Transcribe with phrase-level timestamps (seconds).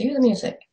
[0.00, 0.66] Cue the music.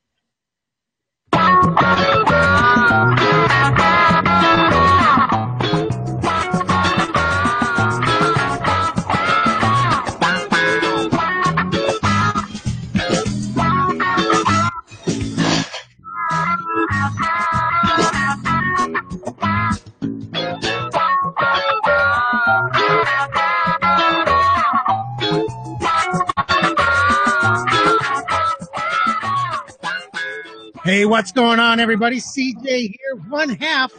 [31.08, 32.18] What's going on, everybody?
[32.18, 33.92] CJ here, one half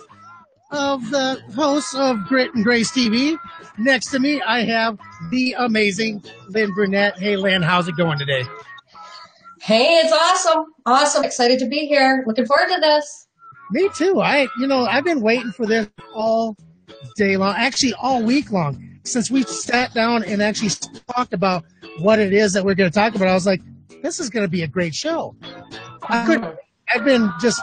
[0.71, 3.39] of the hosts of Grit and Grace TV.
[3.79, 4.99] Next to me, I have
[5.31, 7.19] the amazing Lynn Burnett.
[7.19, 8.45] Hey, Lynn, how's it going today?
[9.61, 10.67] Hey, it's awesome.
[10.85, 11.25] Awesome.
[11.25, 12.25] Excited to be here.
[12.27, 13.27] Looking forward to this.
[13.71, 14.21] Me too.
[14.21, 16.57] I, you know, I've been waiting for this all
[17.17, 20.71] day long, actually all week long, since we sat down and actually
[21.15, 21.65] talked about
[22.01, 23.29] what it is that we're going to talk about.
[23.29, 23.63] I was like,
[24.03, 25.35] this is going to be a great show.
[26.03, 26.57] I could, oh.
[26.95, 27.61] I've been just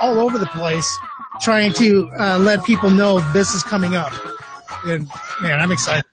[0.00, 0.98] all over the place
[1.40, 4.12] trying to uh, let people know this is coming up.
[4.84, 5.08] And
[5.42, 6.04] man, I'm excited.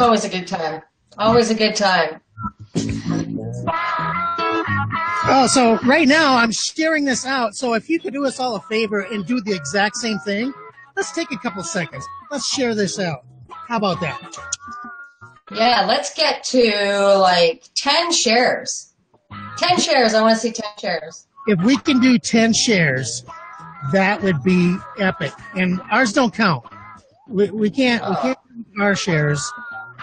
[0.00, 0.82] Always a good time.
[1.18, 2.20] Always a good time.
[5.24, 7.54] Oh, so right now I'm sharing this out.
[7.54, 10.52] So if you could do us all a favor and do the exact same thing,
[10.96, 12.04] let's take a couple seconds.
[12.30, 13.24] Let's share this out.
[13.50, 14.36] How about that?
[15.52, 18.91] Yeah, let's get to like 10 shares.
[19.58, 20.14] 10 shares.
[20.14, 21.26] I want to see 10 shares.
[21.46, 23.24] If we can do 10 shares,
[23.92, 25.32] that would be epic.
[25.56, 26.64] And ours don't count.
[27.28, 28.38] We, we can't, we can't
[28.80, 29.52] our shares.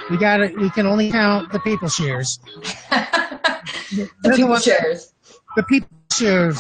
[0.10, 2.40] We got to We can only count the people shares.
[2.90, 5.14] the people shares.
[5.56, 6.60] The people shares.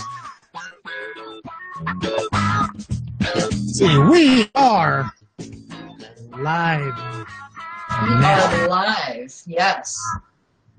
[3.73, 5.12] See, we are
[6.38, 6.95] live.
[8.03, 9.34] We are live.
[9.47, 9.97] Yes.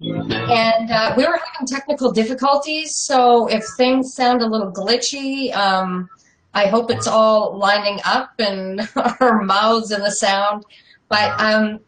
[0.02, 6.08] And uh, we were having technical difficulties, so if things sound a little glitchy, um,
[6.54, 8.88] I hope it's all lining up and
[9.20, 10.64] our mouths and the sound.
[11.08, 11.80] But um,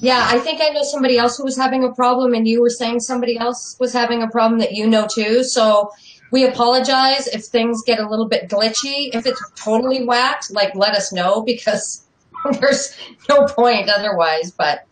[0.00, 2.70] yeah, I think I know somebody else who was having a problem, and you were
[2.70, 5.42] saying somebody else was having a problem that you know too.
[5.42, 5.90] So
[6.30, 9.14] we apologize if things get a little bit glitchy.
[9.14, 12.06] If it's totally whacked, like let us know because
[12.60, 12.96] there's
[13.28, 14.50] no point otherwise.
[14.50, 14.86] But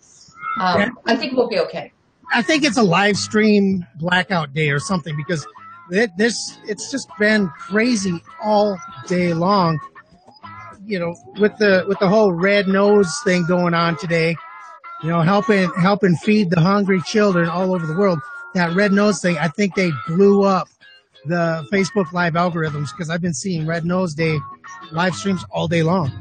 [0.58, 1.92] um, I think we'll be okay.
[2.32, 5.46] I think it's a live stream blackout day or something because
[5.90, 9.78] it, this it's just been crazy all day long.
[10.86, 14.36] You know, with the with the whole red nose thing going on today,
[15.02, 18.18] you know, helping helping feed the hungry children all over the world.
[18.54, 20.68] That red nose thing, I think they blew up
[21.26, 24.38] the Facebook live algorithms because I've been seeing Red Nose Day
[24.92, 26.12] live streams all day long.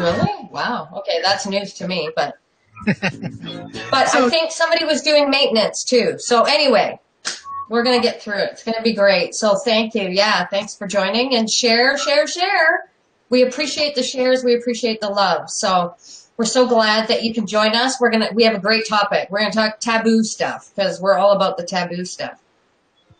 [0.00, 0.48] Really?
[0.50, 0.88] Wow.
[0.94, 2.38] Okay, that's news to me, but
[2.84, 6.16] but so, I think somebody was doing maintenance too.
[6.18, 7.00] So anyway,
[7.68, 8.50] we're going to get through it.
[8.52, 9.34] It's going to be great.
[9.34, 10.08] So thank you.
[10.08, 10.46] Yeah.
[10.46, 12.90] Thanks for joining and share, share, share.
[13.28, 14.44] We appreciate the shares.
[14.44, 15.50] We appreciate the love.
[15.50, 15.96] So
[16.36, 18.00] we're so glad that you can join us.
[18.00, 19.28] We're going to, we have a great topic.
[19.30, 22.40] We're going to talk taboo stuff because we're all about the taboo stuff.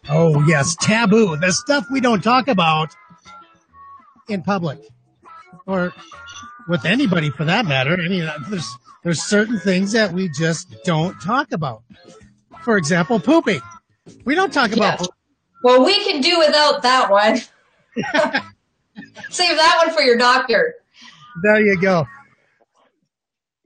[0.08, 0.76] Oh yes.
[0.80, 1.36] Taboo.
[1.36, 2.94] The stuff we don't talk about
[4.28, 4.78] in public
[5.66, 5.92] or
[6.68, 7.94] with anybody for that matter.
[7.94, 11.84] I mean, uh, there's, there's certain things that we just don't talk about.
[12.62, 13.60] For example, pooping.
[14.24, 15.00] We don't talk about.
[15.00, 15.06] Yeah.
[15.62, 17.36] Well, we can do without that one.
[19.30, 20.74] Save that one for your doctor.
[21.44, 22.04] There you go.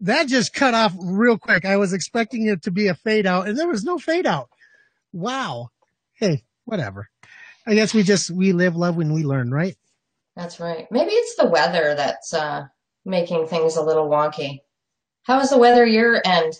[0.00, 1.64] That just cut off real quick.
[1.64, 4.50] I was expecting it to be a fade out, and there was no fade out.
[5.14, 5.70] Wow.
[6.12, 7.08] Hey, whatever.
[7.66, 9.74] I guess we just we live, love when we learn, right?
[10.36, 10.86] That's right.
[10.90, 12.66] Maybe it's the weather that's uh,
[13.06, 14.60] making things a little wonky.
[15.24, 16.54] How was the weather your end?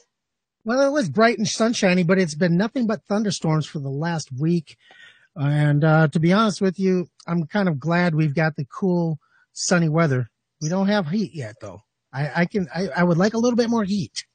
[0.65, 4.31] Well, it was bright and sunshiny, but it's been nothing but thunderstorms for the last
[4.33, 4.77] week.
[5.35, 9.19] And uh, to be honest with you, I'm kind of glad we've got the cool,
[9.53, 10.31] sunny weather.
[10.61, 11.83] We don't have heat yet, though.
[12.13, 12.69] I, I can.
[12.75, 14.27] I, I would like a little bit more heat.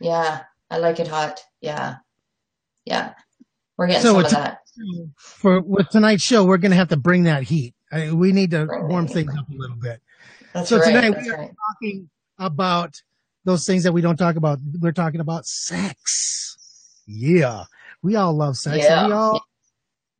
[0.00, 1.40] Yeah, I like it hot.
[1.60, 1.96] Yeah,
[2.84, 3.14] yeah.
[3.76, 4.58] We're getting so some of that.
[5.16, 7.74] For with tonight's show, we're going to have to bring that heat.
[7.90, 10.00] I, we need to warm things up a little bit.
[10.52, 11.50] That's so right, tonight we are right.
[11.72, 13.00] talking about
[13.44, 14.58] those things that we don't talk about.
[14.80, 16.56] We're talking about sex.
[17.06, 17.64] Yeah.
[18.02, 19.00] We all love sex yeah.
[19.00, 19.44] and we all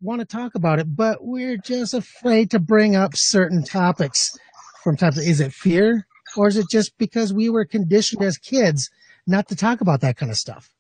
[0.01, 4.39] want to talk about it, but we're just afraid to bring up certain topics
[4.83, 6.07] from time to Is it fear
[6.37, 8.91] or is it just because we were conditioned as kids
[9.27, 10.71] not to talk about that kind of stuff?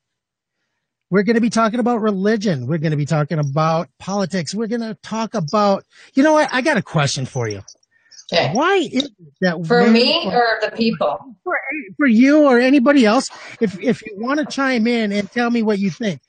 [1.10, 2.66] We're going to be talking about religion.
[2.66, 4.54] We're going to be talking about politics.
[4.54, 6.48] We're going to talk about, you know what?
[6.52, 7.62] I got a question for you.
[8.34, 8.52] Okay.
[8.52, 9.10] Why is
[9.40, 11.36] that for me or the people?
[11.44, 11.58] For,
[11.96, 15.62] for you or anybody else, if if you want to chime in and tell me
[15.62, 16.20] what you think,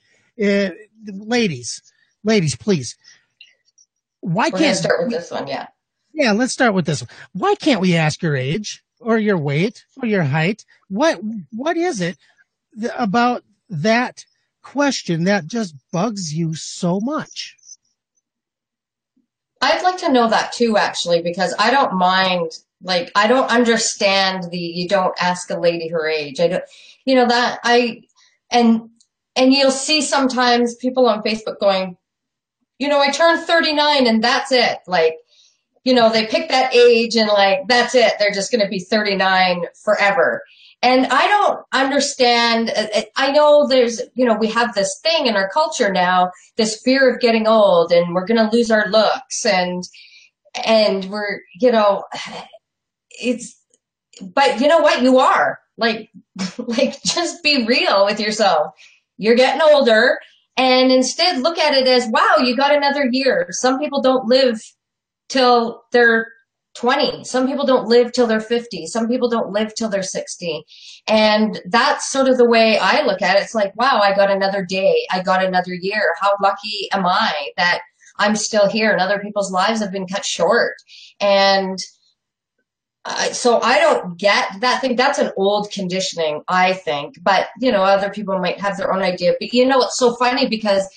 [0.43, 0.69] uh,
[1.07, 1.81] ladies,
[2.23, 2.95] ladies, please.
[4.21, 5.47] Why We're can't start with this one?
[5.47, 5.67] Yeah.
[6.13, 7.09] Yeah, let's start with this one.
[7.33, 10.65] Why can't we ask your age or your weight or your height?
[10.89, 11.19] What
[11.51, 12.17] what is it
[12.79, 14.25] th- about that
[14.63, 17.55] question that just bugs you so much?
[19.61, 22.51] I'd like to know that too, actually, because I don't mind.
[22.81, 26.39] Like, I don't understand the you don't ask a lady her age.
[26.39, 26.63] I don't,
[27.05, 28.03] you know, that I,
[28.51, 28.89] and,
[29.35, 31.97] and you'll see sometimes people on Facebook going,
[32.77, 34.79] you know, I turned 39 and that's it.
[34.87, 35.15] Like,
[35.83, 38.13] you know, they pick that age and like, that's it.
[38.19, 40.43] They're just going to be 39 forever.
[40.85, 42.69] And I don't understand.
[42.69, 46.31] Uh, uh, I know there's, you know, we have this thing in our culture now,
[46.57, 49.83] this fear of getting old and we're going to lose our looks and,
[50.63, 52.03] and we're, you know,
[53.09, 53.59] it's,
[54.21, 55.01] but you know what?
[55.01, 56.11] You are like,
[56.59, 58.75] like just be real with yourself.
[59.17, 60.19] You're getting older
[60.55, 63.47] and instead look at it as, wow, you got another year.
[63.49, 64.61] Some people don't live
[65.29, 66.27] till they're
[66.75, 67.23] 20.
[67.23, 68.85] Some people don't live till they're 50.
[68.87, 70.63] Some people don't live till they're 60.
[71.07, 73.43] And that's sort of the way I look at it.
[73.43, 74.95] It's like, wow, I got another day.
[75.11, 76.13] I got another year.
[76.19, 77.81] How lucky am I that
[78.17, 80.75] I'm still here and other people's lives have been cut short.
[81.19, 81.79] And
[83.05, 84.95] uh, so I don't get that thing.
[84.95, 87.15] That's an old conditioning, I think.
[87.21, 89.35] But, you know, other people might have their own idea.
[89.39, 90.87] But you know, it's so funny because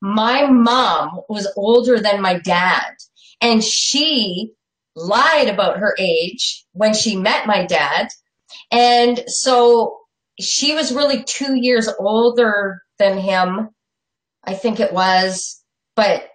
[0.00, 2.94] my mom was older than my dad
[3.40, 4.52] and she
[4.96, 8.08] lied about her age when she met my dad.
[8.72, 9.98] And so
[10.40, 13.68] she was really two years older than him.
[14.44, 15.62] I think it was,
[15.94, 16.28] but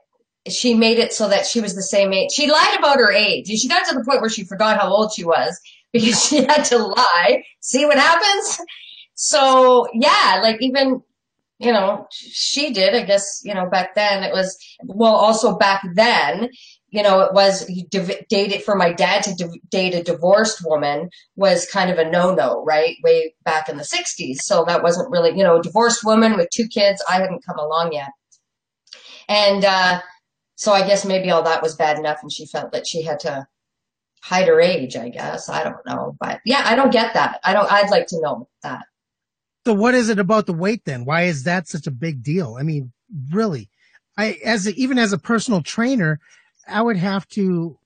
[0.47, 2.31] she made it so that she was the same age.
[2.31, 3.47] She lied about her age.
[3.47, 5.59] She got to the point where she forgot how old she was
[5.91, 7.43] because she had to lie.
[7.59, 8.59] See what happens?
[9.15, 11.01] So yeah, like even,
[11.59, 15.83] you know, she did, I guess, you know, back then it was, well, also back
[15.93, 16.49] then,
[16.91, 17.65] you know, it was
[18.29, 22.97] dated for my dad to date a divorced woman was kind of a no-no, right?
[23.01, 24.37] Way back in the 60s.
[24.41, 27.01] So that wasn't really, you know, a divorced woman with two kids.
[27.09, 28.09] I hadn't come along yet.
[29.29, 30.01] And, uh,
[30.55, 33.21] so I guess maybe all that was bad enough and she felt that she had
[33.21, 33.47] to
[34.21, 35.47] hide her age, I guess.
[35.47, 36.17] I don't know.
[36.19, 37.39] But yeah, I don't get that.
[37.45, 38.83] I don't, I'd like to know that.
[39.65, 41.05] So what is it about the weight then?
[41.05, 42.57] Why is that such a big deal?
[42.59, 42.91] I mean,
[43.31, 43.69] really,
[44.17, 46.19] I, as a, even as a personal trainer,
[46.67, 47.77] I would have to,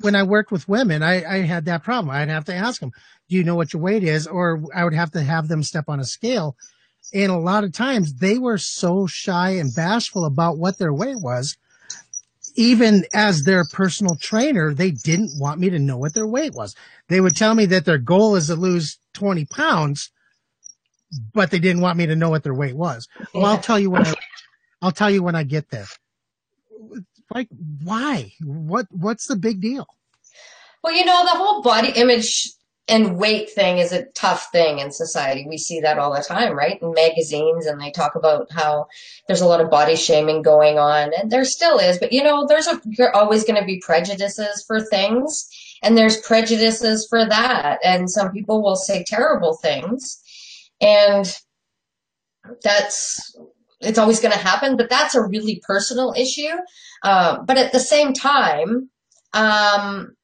[0.00, 2.14] when I worked with women, I, I had that problem.
[2.14, 2.92] I'd have to ask them,
[3.28, 4.26] do you know what your weight is?
[4.26, 6.56] Or I would have to have them step on a scale.
[7.12, 11.20] And a lot of times they were so shy and bashful about what their weight
[11.20, 11.56] was.
[12.56, 16.76] Even as their personal trainer, they didn't want me to know what their weight was.
[17.08, 20.12] They would tell me that their goal is to lose 20 pounds,
[21.32, 23.08] but they didn't want me to know what their weight was.
[23.34, 24.14] Well, I'll tell you when I,
[24.80, 25.86] I'll tell you when I get there
[27.32, 27.48] like
[27.82, 28.32] why?
[28.42, 29.86] What what's the big deal?
[30.82, 32.50] Well you know the whole body image
[32.86, 35.46] and weight thing is a tough thing in society.
[35.48, 36.80] We see that all the time right?
[36.82, 38.88] In magazines and they talk about how
[39.26, 42.46] there's a lot of body shaming going on and there still is but you know
[42.46, 45.48] there's a, you're always going to be prejudices for things
[45.82, 50.20] and there's prejudices for that and some people will say terrible things
[50.80, 51.38] and
[52.62, 53.36] that's
[53.84, 56.56] it's always going to happen, but that's a really personal issue.
[57.02, 58.90] Uh, but at the same time,
[59.32, 60.14] um,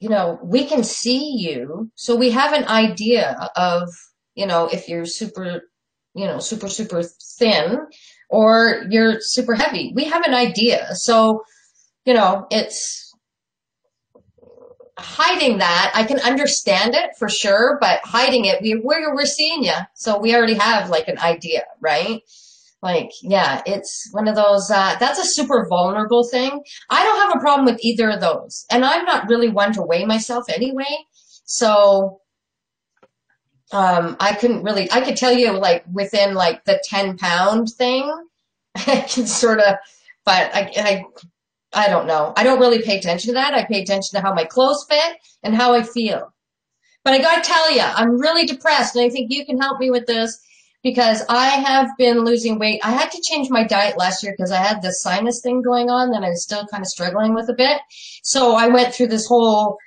[0.00, 3.88] you know, we can see you, so we have an idea of,
[4.34, 5.62] you know, if you're super,
[6.14, 7.02] you know, super, super
[7.38, 7.78] thin
[8.28, 9.92] or you're super heavy.
[9.94, 10.94] We have an idea.
[10.94, 11.42] So,
[12.04, 13.03] you know, it's,
[14.98, 19.64] hiding that, I can understand it for sure, but hiding it, we, we're, we're seeing
[19.64, 19.74] you.
[19.94, 22.20] So we already have like an idea, right?
[22.82, 26.62] Like, yeah, it's one of those, uh, that's a super vulnerable thing.
[26.90, 28.66] I don't have a problem with either of those.
[28.70, 31.06] And I'm not really one to weigh myself anyway.
[31.44, 32.20] So,
[33.72, 38.08] um, I couldn't really, I could tell you like within like the 10 pound thing,
[38.76, 39.76] I can sort of,
[40.24, 41.04] but I, I
[41.74, 42.32] I don't know.
[42.36, 43.54] I don't really pay attention to that.
[43.54, 46.32] I pay attention to how my clothes fit and how I feel.
[47.04, 49.90] But I gotta tell you, I'm really depressed and I think you can help me
[49.90, 50.40] with this
[50.82, 52.80] because I have been losing weight.
[52.84, 55.90] I had to change my diet last year because I had this sinus thing going
[55.90, 57.80] on that I'm still kind of struggling with a bit.
[58.22, 59.78] So I went through this whole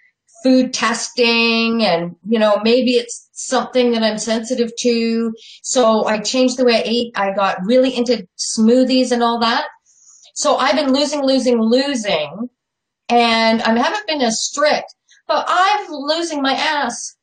[0.44, 5.34] food testing and, you know, maybe it's something that I'm sensitive to.
[5.64, 7.12] So I changed the way I ate.
[7.16, 9.68] I got really into smoothies and all that.
[10.38, 12.48] So I've been losing, losing, losing,
[13.10, 14.94] and I haven't been as strict,
[15.28, 17.16] but I'm losing my ass.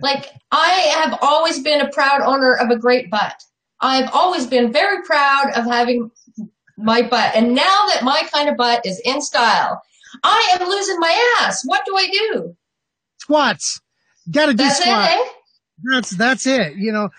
[0.00, 0.70] Like I
[1.02, 3.34] have always been a proud owner of a great butt.
[3.82, 6.10] I've always been very proud of having
[6.78, 7.36] my butt.
[7.36, 9.82] And now that my kind of butt is in style,
[10.22, 11.62] I am losing my ass.
[11.66, 12.56] What do I do?
[13.18, 13.82] Squats.
[14.30, 15.12] Got to do That's squats.
[15.12, 15.18] it.
[15.18, 15.32] eh?
[15.92, 16.76] That's that's it.
[16.76, 17.10] You know,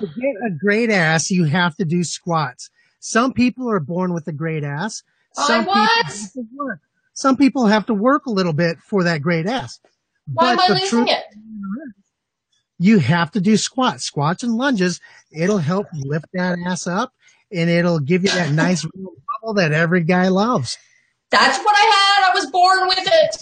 [0.00, 2.68] to get a great ass, you have to do squats.
[3.04, 5.02] Some people are born with a great ass.
[5.36, 6.80] I Some people to work.
[7.12, 9.78] Some people have to work a little bit for that great ass.
[10.32, 11.22] Why am I losing it?
[12.78, 15.02] You have to do squats, squats and lunges.
[15.30, 17.12] It'll help lift that ass up,
[17.52, 18.86] and it'll give you that nice
[19.42, 20.78] bubble that every guy loves.
[21.30, 22.30] That's what I had.
[22.30, 23.36] I was born with it.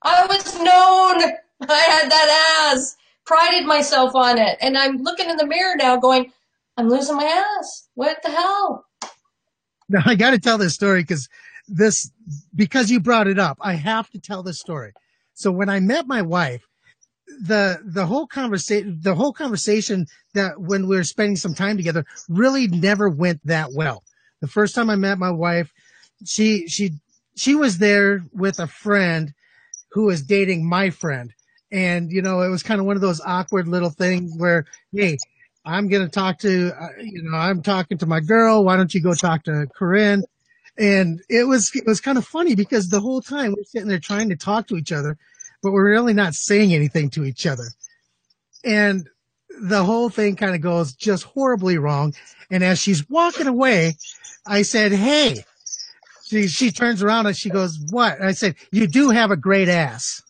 [0.00, 1.34] I was known.
[1.68, 2.96] I had that ass.
[3.26, 4.56] Prided myself on it.
[4.62, 6.32] And I'm looking in the mirror now going,
[6.76, 7.88] I'm losing my ass.
[7.94, 8.84] What the hell?
[9.88, 11.28] Now I got to tell this story because
[11.68, 12.10] this
[12.54, 13.58] because you brought it up.
[13.60, 14.92] I have to tell this story.
[15.34, 16.66] So when I met my wife,
[17.40, 22.04] the the whole conversation the whole conversation that when we were spending some time together
[22.28, 24.02] really never went that well.
[24.40, 25.72] The first time I met my wife,
[26.24, 26.92] she she
[27.36, 29.32] she was there with a friend
[29.92, 31.32] who was dating my friend.
[31.72, 35.18] And you know, it was kind of one of those awkward little things where, hey,
[35.66, 38.64] I'm going to talk to, uh, you know, I'm talking to my girl.
[38.64, 40.24] Why don't you go talk to Corinne?
[40.78, 43.98] And it was, it was kind of funny because the whole time we're sitting there
[43.98, 45.18] trying to talk to each other,
[45.62, 47.64] but we're really not saying anything to each other.
[48.64, 49.08] And
[49.60, 52.14] the whole thing kind of goes just horribly wrong.
[52.50, 53.96] And as she's walking away,
[54.46, 55.44] I said, Hey,
[56.26, 58.18] she, she turns around and she goes, what?
[58.18, 60.22] And I said, you do have a great ass.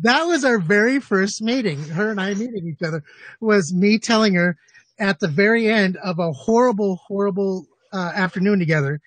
[0.00, 1.82] That was our very first meeting.
[1.82, 3.02] Her and I meeting each other
[3.40, 4.56] was me telling her
[4.98, 9.00] at the very end of a horrible, horrible uh, afternoon together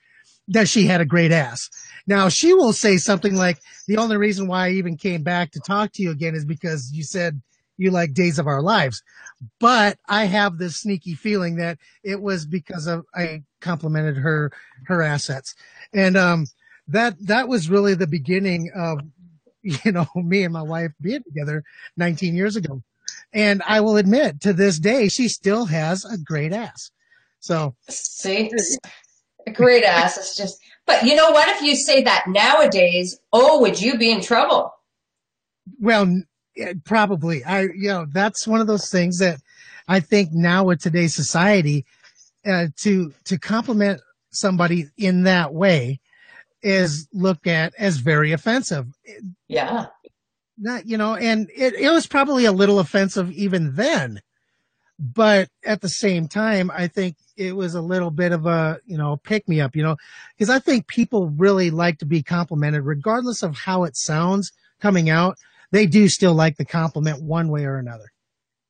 [0.47, 1.69] that she had a great ass.
[2.07, 5.59] Now she will say something like, the only reason why I even came back to
[5.59, 7.41] talk to you again is because you said
[7.77, 9.01] you like Days of Our Lives.
[9.59, 14.51] But I have this sneaky feeling that it was because of I complimented her
[14.85, 15.55] her assets.
[15.93, 16.47] And um
[16.87, 18.99] that that was really the beginning of
[19.85, 21.63] you know me and my wife being together
[21.97, 22.81] 19 years ago.
[23.33, 26.91] And I will admit to this day she still has a great ass.
[27.39, 28.51] So See,
[29.47, 30.17] a great ass.
[30.17, 31.47] It's just, but you know what?
[31.49, 34.73] If you say that nowadays, oh, would you be in trouble?
[35.79, 36.21] Well,
[36.83, 37.43] probably.
[37.43, 39.39] I, you know, that's one of those things that
[39.87, 41.85] I think now with today's society,
[42.45, 44.01] uh, to to compliment
[44.31, 45.99] somebody in that way
[46.61, 48.87] is looked at as very offensive.
[49.47, 49.87] Yeah.
[50.57, 54.21] Not, you know, and it, it was probably a little offensive even then,
[54.99, 58.97] but at the same time, I think it was a little bit of a, you
[58.97, 59.97] know, pick me up, you know,
[60.37, 65.09] because I think people really like to be complimented regardless of how it sounds coming
[65.09, 65.37] out.
[65.71, 68.11] They do still like the compliment one way or another.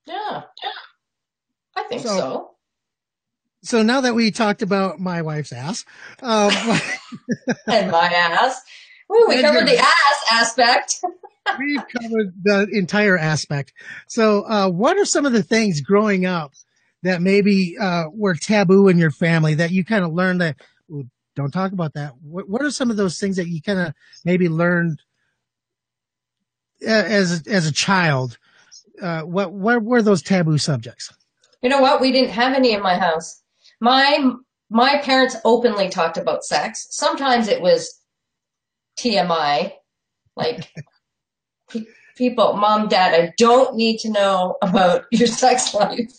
[0.05, 0.43] Yeah.
[0.63, 0.69] Yeah.
[1.75, 2.50] I think So- so.
[3.63, 5.85] So now that we talked about my wife's ass,
[6.21, 6.51] um,
[7.67, 8.61] And my ass.
[9.11, 11.01] Ooh, we covered the ass aspect.
[11.59, 13.73] we've covered the entire aspect.
[14.07, 16.53] So, uh, what are some of the things growing up
[17.03, 20.55] that maybe uh, were taboo in your family that you kind of learned that
[20.89, 22.13] "Ooh, don't talk about that?
[22.21, 25.01] What, what are some of those things that you kind of maybe learned
[26.85, 28.37] as as a child?
[29.01, 31.13] Uh, what what were those taboo subjects?
[31.61, 32.01] You know what?
[32.01, 33.40] We didn't have any in my house.
[33.81, 34.31] My
[34.69, 36.87] my parents openly talked about sex.
[36.91, 37.99] Sometimes it was
[38.97, 39.73] TMI,
[40.37, 40.71] like
[41.69, 41.85] pe-
[42.15, 46.11] people, mom, dad, I don't need to know about your sex life.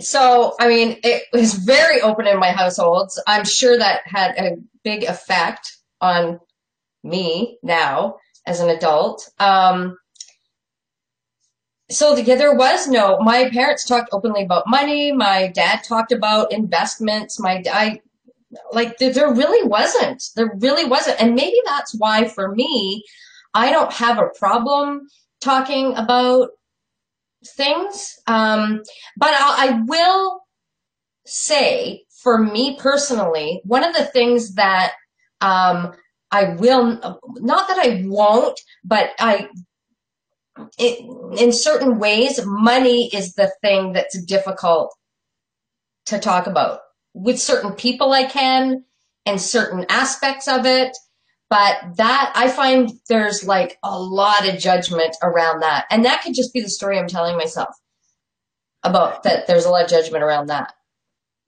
[0.00, 3.20] So, I mean, it was very open in my households.
[3.26, 6.40] I'm sure that had a big effect on
[7.02, 8.16] me now
[8.46, 9.28] as an adult.
[9.38, 9.96] Um,
[11.94, 15.12] so the- there was no my parents talked openly about money.
[15.12, 17.40] My dad talked about investments.
[17.40, 18.00] My i
[18.72, 20.22] like there, there really wasn't.
[20.36, 21.20] There really wasn't.
[21.20, 23.02] And maybe that's why for me
[23.54, 25.08] i don't have a problem
[25.40, 26.50] talking about
[27.56, 28.14] things.
[28.26, 28.82] Um
[29.16, 30.40] but I, I will
[31.26, 34.92] say for me personally one of the things that
[35.40, 35.92] um
[36.30, 36.98] i will
[37.36, 39.48] not that i won't but i
[40.78, 44.94] it, in certain ways, money is the thing that's difficult
[46.06, 46.80] to talk about.
[47.12, 48.84] With certain people, I can,
[49.26, 50.96] and certain aspects of it.
[51.50, 55.86] But that, I find there's like a lot of judgment around that.
[55.90, 57.68] And that could just be the story I'm telling myself
[58.82, 60.72] about that there's a lot of judgment around that.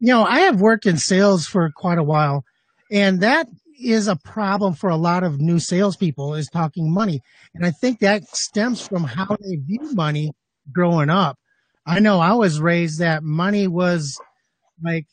[0.00, 2.44] you know, I have worked in sales for quite a while,
[2.90, 3.48] and that
[3.78, 7.20] is a problem for a lot of new salespeople is talking money.
[7.54, 10.32] And I think that stems from how they view money
[10.72, 11.36] growing up.
[11.86, 14.18] I know I was raised that money was
[14.82, 15.06] like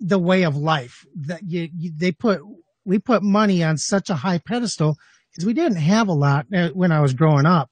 [0.00, 2.40] the way of life that you, you they put,
[2.84, 4.96] we put money on such a high pedestal
[5.30, 7.70] because we didn't have a lot uh, when I was growing up.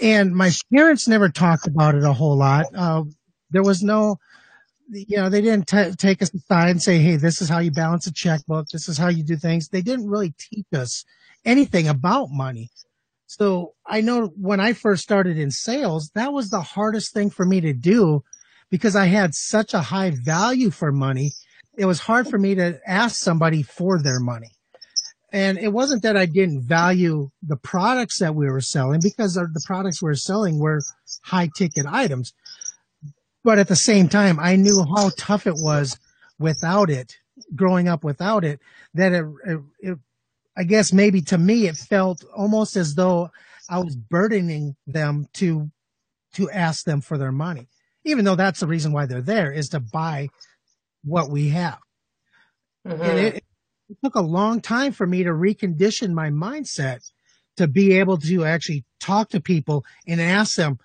[0.00, 2.66] And my parents never talked about it a whole lot.
[2.74, 3.04] Uh,
[3.50, 4.16] there was no,
[4.92, 7.70] you know, they didn't t- take us aside and say, Hey, this is how you
[7.70, 8.68] balance a checkbook.
[8.68, 9.68] This is how you do things.
[9.68, 11.04] They didn't really teach us
[11.44, 12.70] anything about money.
[13.26, 17.46] So I know when I first started in sales, that was the hardest thing for
[17.46, 18.24] me to do
[18.70, 21.32] because I had such a high value for money.
[21.78, 24.50] It was hard for me to ask somebody for their money.
[25.32, 29.62] And it wasn't that I didn't value the products that we were selling because the
[29.64, 30.82] products we were selling were
[31.22, 32.34] high ticket items.
[33.42, 35.98] But at the same time, I knew how tough it was
[36.38, 37.16] without it,
[37.54, 38.60] growing up without it,
[38.94, 39.98] that it, it, it
[40.56, 43.30] I guess maybe to me, it felt almost as though
[43.68, 45.70] I was burdening them to,
[46.34, 47.68] to ask them for their money,
[48.04, 50.28] even though that's the reason why they're there is to buy
[51.04, 51.78] what we have.
[52.86, 53.02] Mm-hmm.
[53.02, 53.34] And it,
[53.88, 57.10] it took a long time for me to recondition my mindset
[57.56, 60.78] to be able to actually talk to people and ask them,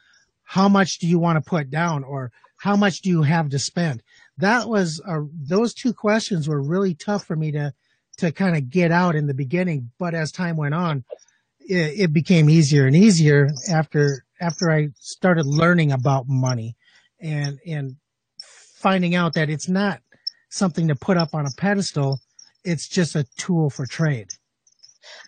[0.44, 2.32] how much do you want to put down or
[2.66, 4.02] how much do you have to spend?
[4.40, 7.72] That was, a, those two questions were really tough for me to,
[8.18, 9.92] to kind of get out in the beginning.
[10.00, 11.04] But as time went on,
[11.60, 16.76] it, it became easier and easier after, after I started learning about money
[17.20, 17.98] and, and
[18.40, 20.00] finding out that it's not
[20.50, 22.20] something to put up on a pedestal
[22.66, 24.30] it's just a tool for trade.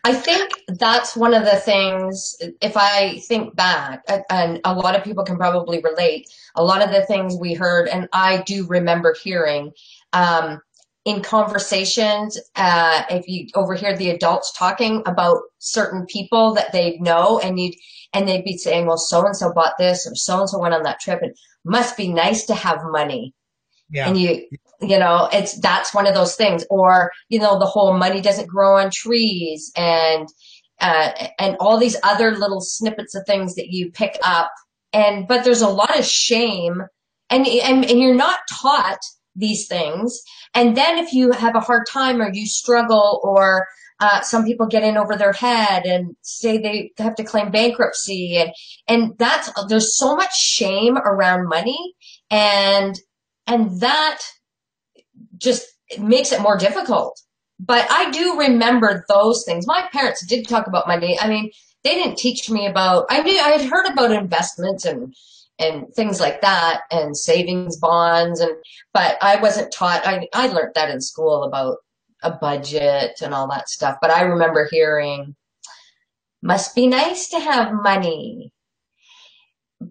[0.03, 5.03] I think that's one of the things, if I think back, and a lot of
[5.03, 9.15] people can probably relate, a lot of the things we heard, and I do remember
[9.21, 9.71] hearing
[10.13, 10.61] um,
[11.03, 17.39] in conversations, uh, if you overhear the adults talking about certain people that they know,
[17.39, 17.75] and you'd,
[18.13, 20.73] and they'd be saying, well, so and so bought this, or so and so went
[20.73, 23.33] on that trip, and must be nice to have money.
[23.89, 24.07] Yeah.
[24.07, 24.47] And you,
[24.81, 26.65] you know, it's, that's one of those things.
[26.69, 30.27] Or, you know, the whole money doesn't grow on trees and,
[30.79, 34.51] uh, and all these other little snippets of things that you pick up.
[34.93, 36.83] And, but there's a lot of shame
[37.29, 38.99] and, and, and you're not taught
[39.35, 40.21] these things.
[40.53, 43.67] And then if you have a hard time or you struggle or,
[43.99, 48.37] uh, some people get in over their head and say they have to claim bankruptcy
[48.37, 48.51] and,
[48.87, 51.95] and that's, there's so much shame around money
[52.29, 52.95] and
[53.47, 54.19] and that
[55.37, 55.65] just
[55.99, 57.19] makes it more difficult.
[57.59, 59.65] But I do remember those things.
[59.65, 61.19] My parents did talk about money.
[61.19, 61.51] I mean,
[61.83, 65.13] they didn't teach me about, I knew, I had heard about investments and,
[65.57, 68.51] and things like that and savings bonds and,
[68.93, 71.77] but I wasn't taught, I, I learned that in school about
[72.21, 73.97] a budget and all that stuff.
[74.01, 75.35] But I remember hearing,
[76.43, 78.53] must be nice to have money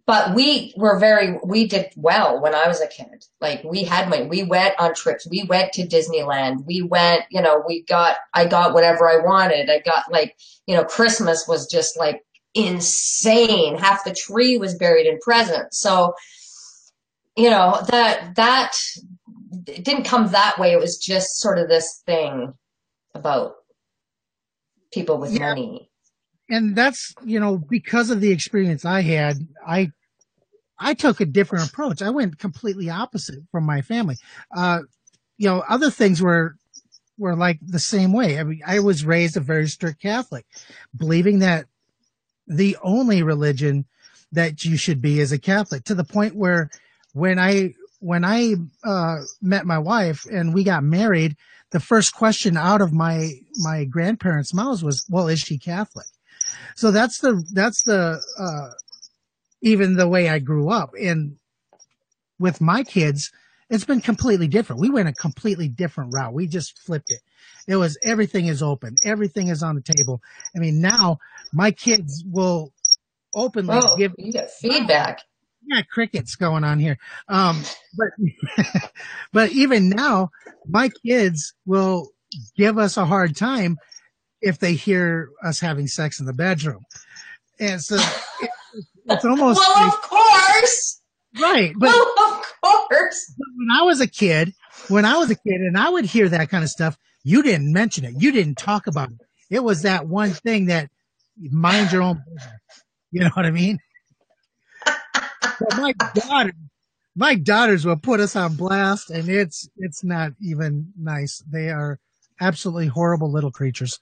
[0.07, 3.25] but we were very we did well when i was a kid.
[3.41, 5.27] Like we had money we went on trips.
[5.29, 6.65] We went to disneyland.
[6.65, 9.69] We went you know we got i got whatever i wanted.
[9.71, 12.23] I got like you know christmas was just like
[12.55, 13.77] insane.
[13.77, 15.79] Half the tree was buried in presents.
[15.79, 16.15] So
[17.37, 18.73] you know that that
[19.67, 20.73] it didn't come that way.
[20.73, 22.55] It was just sort of this thing
[23.15, 23.55] about
[24.93, 25.49] people with yeah.
[25.49, 25.91] money.
[26.49, 29.91] And that's you know because of the experience I had, I
[30.79, 32.03] I took a different approach.
[32.03, 34.17] I went completely opposite from my family.
[34.55, 34.81] Uh,
[35.39, 36.57] you know, other things were
[37.19, 38.39] were like the same way.
[38.39, 40.45] I mean, I was raised a very strict Catholic,
[40.95, 41.67] believing that
[42.47, 43.87] the only religion
[44.33, 45.85] that you should be is a Catholic.
[45.85, 46.71] To the point where
[47.13, 51.37] when I when I uh, met my wife and we got married,
[51.71, 56.07] the first question out of my my grandparents' mouths was, "Well, is she Catholic?"
[56.75, 58.71] So that's the, that's the, uh,
[59.63, 60.93] even the way I grew up.
[61.01, 61.37] And
[62.39, 63.33] with my kids,
[63.69, 64.81] it's been completely different.
[64.81, 66.35] We went a completely different route.
[66.35, 67.21] We just flipped it.
[67.67, 68.97] It was everything is open.
[69.05, 70.23] Everything is on the table.
[70.55, 71.19] I mean, now
[71.53, 72.73] my kids will
[73.35, 75.21] openly oh, give you get feedback.
[75.69, 76.97] Yeah, crickets going on here.
[77.29, 77.61] Um,
[77.97, 78.93] but,
[79.33, 80.31] but even now,
[80.69, 82.11] my kids will
[82.57, 83.79] give us a hard time
[84.41, 86.85] if they hear us having sex in the bedroom.
[87.59, 87.99] And so
[89.07, 91.01] it's almost well, like, of course,
[91.41, 91.73] right?
[91.77, 93.35] But well, of course.
[93.57, 94.53] when I was a kid,
[94.89, 97.73] when I was a kid, and I would hear that kind of stuff, you didn't
[97.73, 98.15] mention it.
[98.19, 99.19] You didn't talk about it.
[99.51, 100.91] It was that one thing that
[101.39, 102.61] mind your own business.
[103.11, 103.79] You know what I mean?
[105.77, 106.53] my daughter,
[107.15, 111.43] my daughters will put us on blast, and it's it's not even nice.
[111.51, 111.99] They are
[112.41, 113.99] absolutely horrible little creatures.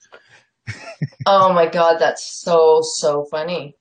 [1.27, 3.77] oh my god, that's so so funny.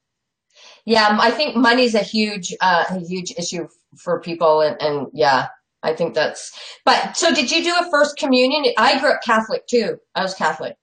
[0.86, 3.68] Yeah, I think money's a huge, uh, a huge issue
[3.98, 5.48] for people, and, and yeah,
[5.82, 6.52] I think that's.
[6.86, 8.66] But so, did you do a first communion?
[8.78, 9.98] I grew up Catholic too.
[10.16, 10.76] I was Catholic.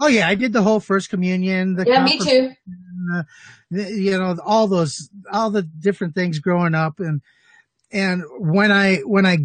[0.00, 1.74] Oh yeah, I did the whole first communion.
[1.76, 2.52] The yeah, me too.
[3.14, 3.22] Uh,
[3.70, 7.20] you know, all those, all the different things growing up, and
[7.92, 9.38] and when I when I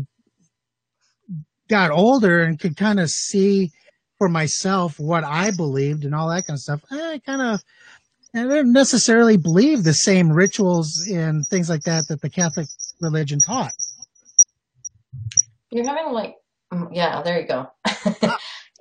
[1.69, 3.71] got older and could kind of see
[4.17, 7.63] for myself what I believed and all that kind of stuff, I kind of
[8.37, 12.67] I don't necessarily believe the same rituals and things like that that the Catholic
[13.01, 13.73] religion taught.
[15.71, 16.35] You're having like,
[16.73, 17.69] mm, yeah, there you go.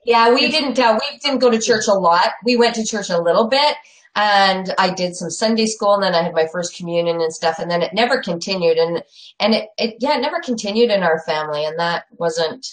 [0.05, 0.79] yeah, we didn't.
[0.79, 2.31] Uh, we didn't go to church a lot.
[2.45, 3.77] We went to church a little bit,
[4.14, 7.59] and I did some Sunday school, and then I had my first communion and stuff,
[7.59, 9.03] and then it never continued, and
[9.40, 12.66] and it, it yeah, it never continued in our family, and that wasn't.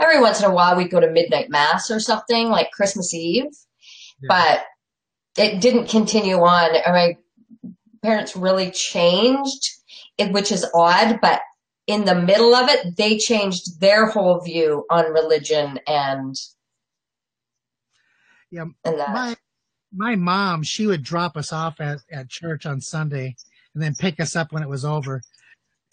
[0.00, 3.46] Every once in a while, we'd go to midnight mass or something like Christmas Eve,
[4.22, 4.28] yeah.
[4.28, 4.64] but
[5.38, 6.70] it didn't continue on.
[6.86, 7.16] My
[8.02, 9.70] parents really changed,
[10.18, 11.40] which is odd, but
[11.86, 16.36] in the middle of it, they changed their whole view on religion and
[18.50, 18.64] yeah.
[18.84, 19.10] And that.
[19.10, 19.36] My
[19.92, 23.36] my mom, she would drop us off at, at church on Sunday
[23.74, 25.22] and then pick us up when it was over,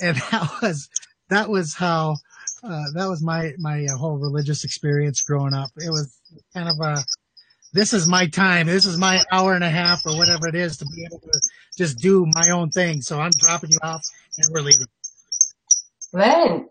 [0.02, 0.90] and that was
[1.30, 2.18] that was how
[2.64, 5.70] uh, that was my my uh, whole religious experience growing up.
[5.78, 6.18] It was
[6.54, 7.04] kind of a
[7.76, 8.68] this is my time.
[8.68, 11.40] This is my hour and a half or whatever it is to be able to
[11.78, 13.02] just do my own thing.
[13.02, 14.02] So I'm dropping you off
[14.38, 14.88] and we're leaving.
[16.14, 16.70] Man,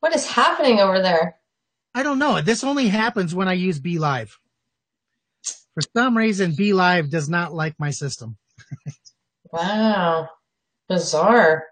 [0.00, 1.36] what is happening over there?
[1.94, 2.40] I don't know.
[2.40, 4.30] This only happens when I use BeLive.
[5.74, 8.36] For some reason, BeLive does not like my system.
[9.52, 10.28] wow.
[10.88, 11.66] Bizarre.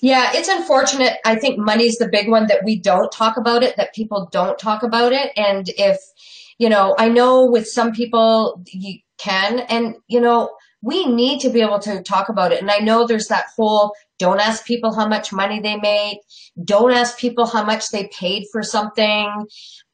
[0.00, 1.18] Yeah, it's unfortunate.
[1.24, 4.58] I think money's the big one that we don't talk about it, that people don't
[4.58, 5.32] talk about it.
[5.36, 5.98] And if
[6.60, 10.50] you know, I know with some people you can, and you know,
[10.82, 12.60] we need to be able to talk about it.
[12.60, 16.20] And I know there's that whole don't ask people how much money they made.
[16.62, 19.26] Don't ask people how much they paid for something.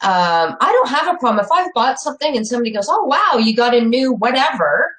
[0.02, 3.38] Um, I don't have a problem if I've bought something and somebody goes, "Oh wow,
[3.38, 4.90] you got a new whatever,"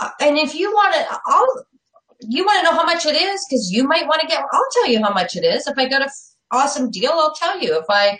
[0.00, 1.64] uh, and if you want to, I'll.
[2.28, 4.44] You want to know how much it is because you might want to get.
[4.52, 5.66] I'll tell you how much it is.
[5.66, 7.76] If I got a f- awesome deal, I'll tell you.
[7.78, 8.18] If I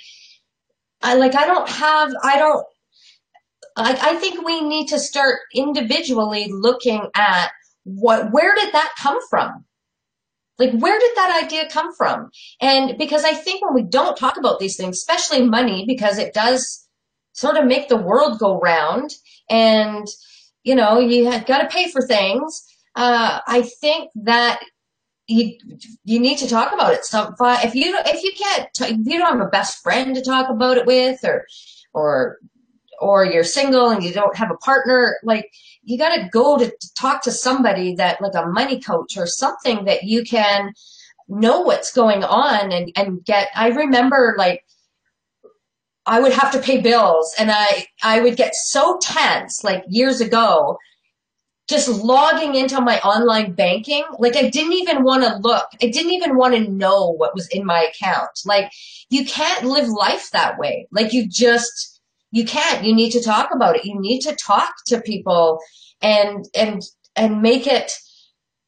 [1.03, 2.65] I like I don't have I don't
[3.77, 7.51] I, I think we need to start individually looking at
[7.85, 9.65] what where did that come from?
[10.59, 12.31] Like where did that idea come from?
[12.61, 16.35] And because I think when we don't talk about these things, especially money, because it
[16.35, 16.87] does
[17.33, 19.11] sort of make the world go round
[19.51, 20.07] and
[20.65, 22.65] you know, you have got to pay for things.
[22.95, 24.61] Uh, I think that
[25.27, 25.57] you
[26.05, 27.05] you need to talk about it.
[27.05, 30.51] So if you if you can't if you don't have a best friend to talk
[30.51, 31.47] about it with, or
[31.93, 32.39] or
[33.01, 35.51] or you're single and you don't have a partner, like
[35.83, 39.85] you got to go to talk to somebody that like a money coach or something
[39.85, 40.73] that you can
[41.29, 43.49] know what's going on and and get.
[43.55, 44.65] I remember like.
[46.05, 50.21] I would have to pay bills and I, I would get so tense like years
[50.21, 50.77] ago
[51.69, 55.67] just logging into my online banking, like I didn't even want to look.
[55.83, 58.31] I didn't even want to know what was in my account.
[58.45, 58.71] Like
[59.11, 60.89] you can't live life that way.
[60.91, 62.85] Like you just, you can't.
[62.85, 63.85] You need to talk about it.
[63.85, 65.61] You need to talk to people
[66.01, 66.83] and, and,
[67.15, 67.93] and make it,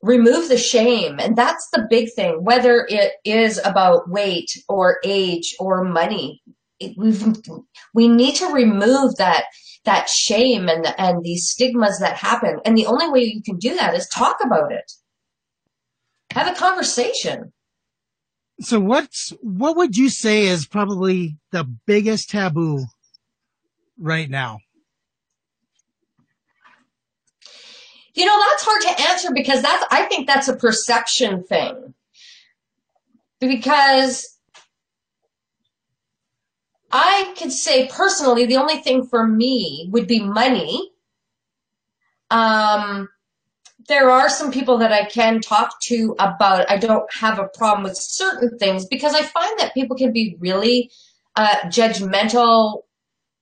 [0.03, 1.19] remove the shame.
[1.19, 6.43] And that's the big thing, whether it is about weight or age or money.
[6.79, 6.95] It,
[7.95, 9.45] we need to remove that
[9.85, 12.61] that shame and and these stigmas that happen.
[12.65, 14.93] And the only way you can do that is talk about it.
[16.33, 17.53] Have a conversation.
[18.61, 22.85] So what's what would you say is probably the biggest taboo
[23.99, 24.59] right now?
[28.15, 31.95] You know, that's hard to answer because that's I think that's a perception thing.
[33.41, 34.34] Because
[36.97, 40.93] I could say personally, the only thing for me would be money.
[42.31, 43.09] Um,
[43.89, 46.71] there are some people that I can talk to about.
[46.71, 50.37] I don't have a problem with certain things because I find that people can be
[50.39, 50.89] really
[51.35, 52.83] uh, judgmental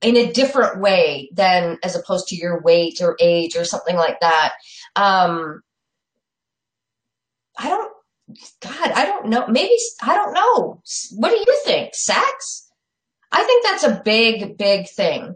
[0.00, 4.18] in a different way than as opposed to your weight or age or something like
[4.20, 4.54] that.
[4.96, 5.60] Um,
[7.58, 7.92] I don't,
[8.62, 9.46] God, I don't know.
[9.46, 10.80] Maybe, I don't know.
[11.16, 11.94] What do you think?
[11.94, 12.71] Sex?
[13.32, 15.34] I think that's a big, big thing.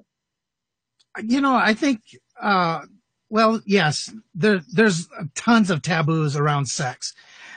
[1.23, 2.03] You know, I think,
[2.41, 2.83] uh,
[3.31, 7.15] well, yes, there, there's tons of taboos around sex.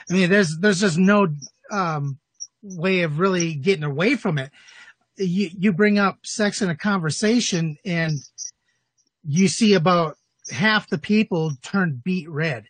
[0.08, 1.28] I mean, there's, there's just no,
[1.70, 2.18] um,
[2.62, 4.50] way of really getting away from it.
[5.16, 8.12] You, you bring up sex in a conversation and
[9.22, 10.16] you see about
[10.50, 12.64] half the people turn beet red.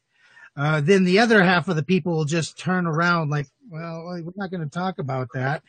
[0.56, 4.32] uh, then the other half of the people will just turn around like, well, we're
[4.36, 5.62] not going to talk about that.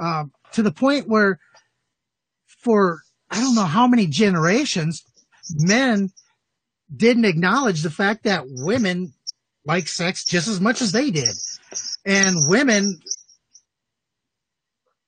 [0.00, 1.38] Uh, to the point where
[2.46, 5.04] for I don't know how many generations,
[5.50, 6.10] men
[6.94, 9.12] didn't acknowledge the fact that women
[9.64, 11.34] like sex just as much as they did.
[12.04, 13.00] And women,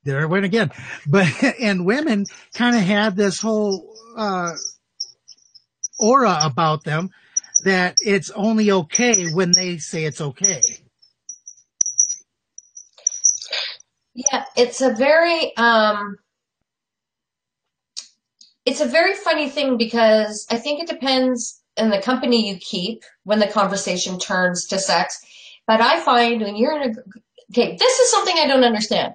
[0.04, 0.70] there I went again,
[1.06, 1.26] but,
[1.60, 4.52] and women kind of had this whole, uh,
[5.98, 7.10] aura about them
[7.64, 10.60] that it's only okay when they say it's okay.
[14.14, 16.18] Yeah, it's a very um
[18.64, 23.02] it's a very funny thing because I think it depends in the company you keep
[23.24, 25.20] when the conversation turns to sex.
[25.66, 26.94] But I find when you're in a
[27.52, 29.14] okay, this is something I don't understand.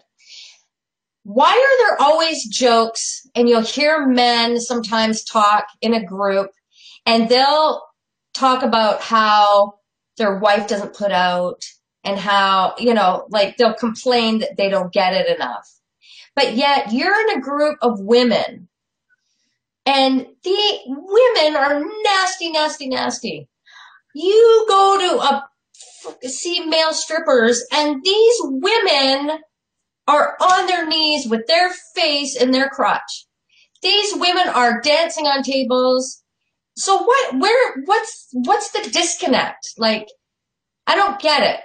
[1.24, 6.52] Why are there always jokes and you'll hear men sometimes talk in a group
[7.06, 7.84] and they'll
[8.34, 9.76] talk about how
[10.18, 11.64] their wife doesn't put out
[12.04, 15.68] and how, you know, like they'll complain that they don't get it enough.
[16.36, 18.70] But yet you're in a group of women
[19.86, 23.50] and the women are nasty, nasty, nasty.
[24.14, 29.40] You go to a, see male strippers and these women
[30.08, 33.28] are on their knees with their face in their crotch.
[33.82, 36.24] These women are dancing on tables.
[36.76, 39.74] So what, where, what's, what's the disconnect?
[39.78, 40.08] Like,
[40.88, 41.60] I don't get it.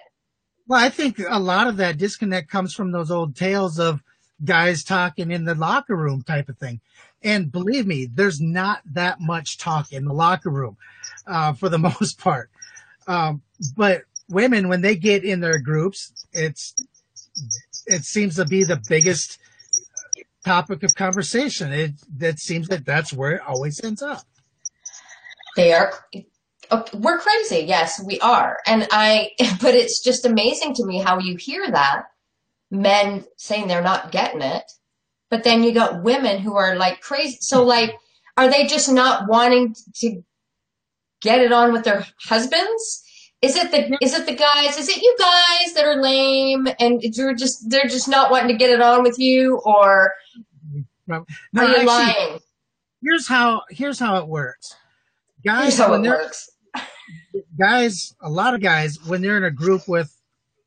[0.67, 4.03] Well, I think a lot of that disconnect comes from those old tales of
[4.43, 6.81] guys talking in the locker room type of thing.
[7.23, 10.77] And believe me, there's not that much talk in the locker room,
[11.27, 12.51] uh, for the most part.
[13.07, 13.43] Um,
[13.77, 16.75] but women, when they get in their groups, it's,
[17.87, 19.39] it seems to be the biggest
[20.45, 21.73] topic of conversation.
[21.73, 24.23] It, that seems that that's where it always ends up.
[25.57, 25.93] They are
[26.71, 27.65] Uh, we're crazy.
[27.67, 28.59] Yes, we are.
[28.67, 32.05] And I, but it's just amazing to me how you hear that
[32.71, 34.71] men saying they're not getting it,
[35.31, 37.39] but then you got women who are like crazy.
[37.41, 37.95] So like,
[38.37, 40.23] are they just not wanting to
[41.21, 43.03] get it on with their husbands?
[43.43, 43.95] Is it the mm-hmm.
[44.01, 44.79] is it the guys?
[44.79, 48.57] Is it you guys that are lame and you're just they're just not wanting to
[48.57, 50.13] get it on with you, or
[51.07, 52.39] No, are you actually, lying?
[53.03, 54.75] Here's how here's how it works.
[55.45, 56.49] Guys, Here's how when they're works.
[57.59, 60.15] Guys, a lot of guys, when they're in a group with,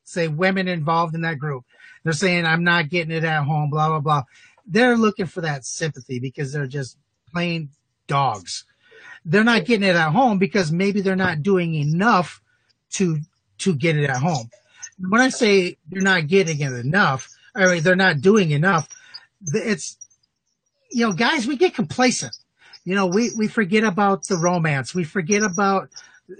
[0.04, 1.66] say, women involved in that group,
[2.04, 4.24] they're saying, I'm not getting it at home, blah, blah, blah.
[4.66, 6.98] They're looking for that sympathy because they're just
[7.32, 7.70] plain
[8.08, 8.66] dogs.
[9.26, 12.42] They're not getting it at home because maybe they're not doing enough
[12.92, 13.20] to,
[13.60, 14.50] to get it at home.
[15.00, 18.88] When I say they're not getting it enough, I mean, they're not doing enough,
[19.54, 19.98] it's,
[20.92, 22.36] you know, guys, we get complacent.
[22.86, 24.96] You know, we, we forget about the romance.
[24.96, 25.90] We forget about,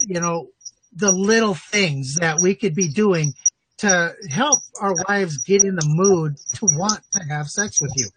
[0.08, 0.50] you know,
[0.94, 3.34] the little things that we could be doing
[3.78, 8.08] to help our wives get in the mood to want to have sex with you.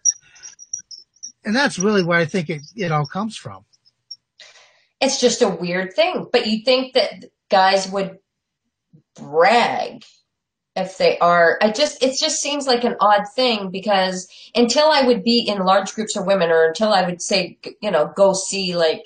[1.43, 3.65] And that's really where I think it, it all comes from.
[4.99, 6.27] It's just a weird thing.
[6.31, 8.17] But you think that guys would
[9.15, 10.03] brag
[10.75, 15.03] if they are I just it just seems like an odd thing because until I
[15.03, 18.33] would be in large groups of women or until I would say you know go
[18.33, 19.03] see like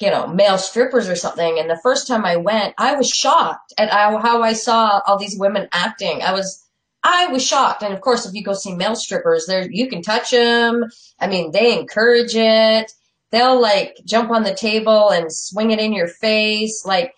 [0.00, 1.58] you know male strippers or something.
[1.58, 5.38] And the first time I went I was shocked at how I saw all these
[5.38, 6.22] women acting.
[6.22, 6.66] I was
[7.02, 7.82] I was shocked.
[7.82, 10.84] And of course if you go see male strippers there you can touch them
[11.18, 12.92] I mean they encourage it.
[13.30, 16.84] They'll like jump on the table and swing it in your face.
[16.84, 17.14] Like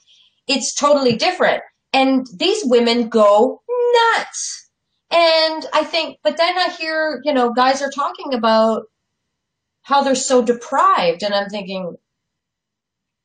[0.46, 1.62] it's totally different.
[1.92, 3.62] And these women go
[3.94, 4.70] nuts.
[5.10, 8.84] And I think, but then I hear, you know, guys are talking about
[9.82, 11.96] how they're so deprived, and I'm thinking,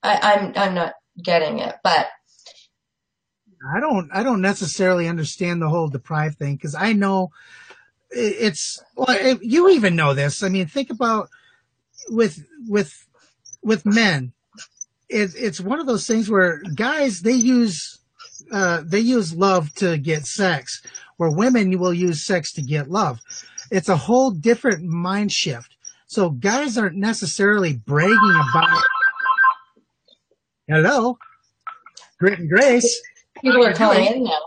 [0.03, 2.07] I, I'm I'm not getting it, but
[3.73, 7.31] I don't, I don't necessarily understand the whole deprived thing because I know
[8.11, 10.43] it's, well, it, you even know this.
[10.43, 11.29] I mean, think about
[12.09, 13.05] with, with,
[13.63, 14.33] with men.
[15.09, 17.99] It, it's one of those things where guys, they use,
[18.51, 20.81] uh, they use love to get sex,
[21.17, 23.19] where women will use sex to get love.
[23.71, 25.75] It's a whole different mind shift.
[26.05, 28.83] So guys aren't necessarily bragging about,
[30.67, 31.17] hello,
[32.19, 33.01] grit and grace.
[33.41, 34.39] people are You're calling in now.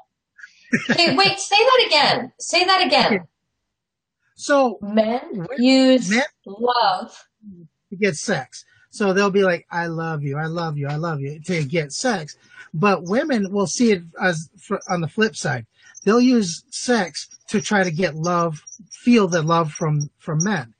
[0.90, 2.32] Okay, wait, say that again.
[2.38, 3.26] Say that again.
[4.36, 7.24] So Men use Men- love.
[7.90, 8.64] to get sex.
[8.90, 11.92] So they'll be like, I love you, I love you, I love you to get
[11.92, 12.36] sex.
[12.72, 15.66] But women will see it as for, on the flip side.
[16.04, 20.72] They'll use sex to try to get love, feel the love from, from men.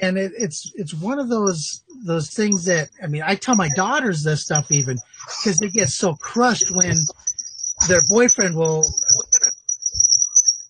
[0.00, 3.68] And it, it's it's one of those those things that I mean I tell my
[3.74, 4.98] daughters this stuff even
[5.42, 6.94] because they get so crushed when
[7.88, 8.84] their boyfriend will.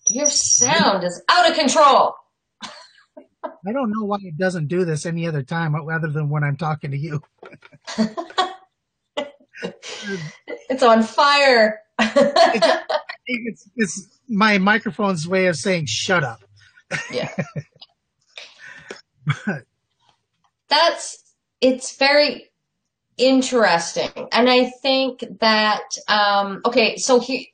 [0.09, 2.15] Your sound is out of control.
[2.63, 6.57] I don't know why it doesn't do this any other time other than when I'm
[6.57, 7.21] talking to you.
[10.69, 11.79] it's on fire.
[11.99, 16.41] it's, it's my microphone's way of saying shut up.
[17.11, 17.29] yeah.
[19.45, 19.63] But
[20.69, 22.51] that's it's very
[23.17, 24.09] interesting.
[24.31, 27.51] And i think that um okay so he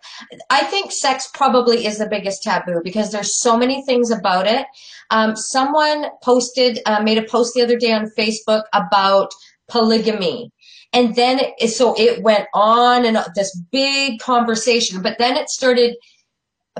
[0.50, 4.66] i think sex probably is the biggest taboo because there's so many things about it.
[5.10, 9.34] Um someone posted uh, made a post the other day on facebook about
[9.68, 10.52] polygamy.
[10.94, 15.96] And then it, so it went on and this big conversation but then it started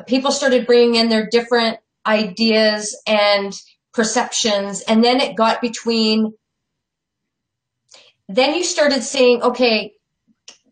[0.06, 3.54] people started bringing in their different ideas and
[3.98, 6.32] perceptions and then it got between
[8.30, 9.92] then you started saying okay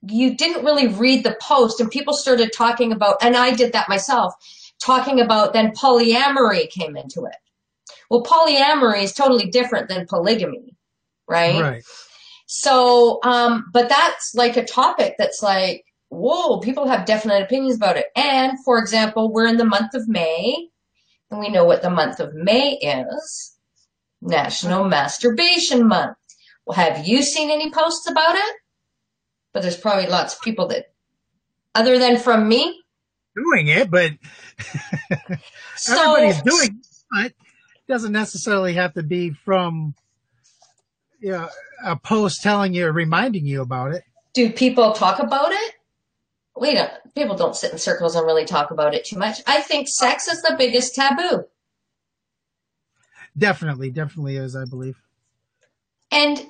[0.07, 3.89] you didn't really read the post and people started talking about and i did that
[3.89, 4.33] myself
[4.79, 7.35] talking about then polyamory came into it.
[8.09, 10.75] Well polyamory is totally different than polygamy
[11.27, 11.61] right?
[11.61, 11.83] Right.
[12.45, 17.97] So um but that's like a topic that's like whoa people have definite opinions about
[17.97, 18.07] it.
[18.15, 20.69] And for example we're in the month of may
[21.31, 23.57] and we know what the month of May is
[24.21, 26.17] National Masturbation Month.
[26.65, 28.55] Well, have you seen any posts about it?
[29.53, 30.87] But there's probably lots of people that,
[31.73, 32.81] other than from me,
[33.35, 34.13] doing it, but
[35.75, 37.35] so, everybody's doing it, but it
[37.87, 39.93] doesn't necessarily have to be from
[41.19, 41.49] you know,
[41.83, 44.03] a post telling you or reminding you about it.
[44.33, 45.73] Do people talk about it?
[46.59, 49.41] We don't people don't sit in circles and really talk about it too much.
[49.45, 51.45] I think sex is the biggest taboo.
[53.37, 55.01] Definitely, definitely is, I believe.
[56.11, 56.45] And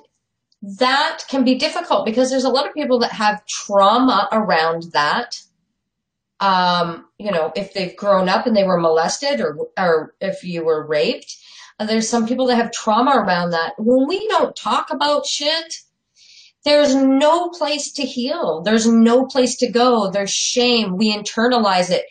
[0.62, 5.40] that can be difficult because there's a lot of people that have trauma around that.
[6.38, 10.64] Um, you know, if they've grown up and they were molested or or if you
[10.64, 11.36] were raped,
[11.78, 13.72] uh, there's some people that have trauma around that.
[13.78, 15.78] When we don't talk about shit,
[16.66, 18.60] there's no place to heal.
[18.62, 20.10] There's no place to go.
[20.10, 20.96] There's shame.
[20.96, 22.04] We internalize it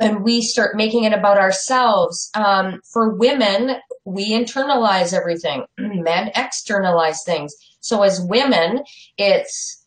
[0.00, 2.28] and we start making it about ourselves.
[2.34, 5.64] Um, for women, we internalize everything.
[5.78, 7.54] Men externalize things.
[7.78, 8.82] So as women,
[9.18, 9.86] it's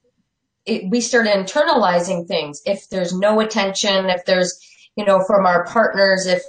[0.65, 2.61] it, we start internalizing things.
[2.65, 4.57] If there's no attention, if there's
[4.95, 6.41] you know from our partners, if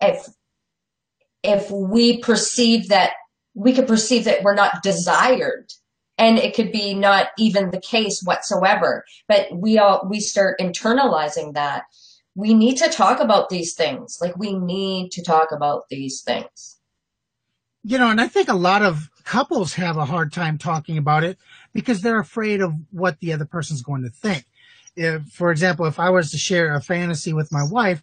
[0.00, 0.26] if
[1.44, 3.12] if we perceive that
[3.54, 5.72] we could perceive that we're not desired
[6.18, 9.04] and it could be not even the case whatsoever.
[9.28, 11.84] But we all we start internalizing that.
[12.34, 14.18] We need to talk about these things.
[14.20, 16.78] Like we need to talk about these things.
[17.84, 21.24] You know and i think a lot of couples have a hard time talking about
[21.24, 21.36] it
[21.72, 24.44] because they're afraid of what the other person's going to think.
[24.94, 28.02] If for example if i was to share a fantasy with my wife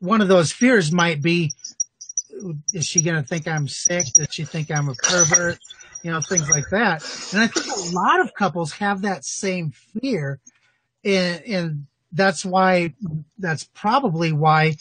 [0.00, 1.52] one of those fears might be
[2.72, 4.04] is she going to think i'm sick?
[4.14, 5.58] Does she think i'm a pervert
[6.04, 7.02] you know, things like that.
[7.32, 10.38] And I think a lot of couples have that same fear.
[11.02, 12.94] And, and that's why,
[13.38, 14.76] that's probably why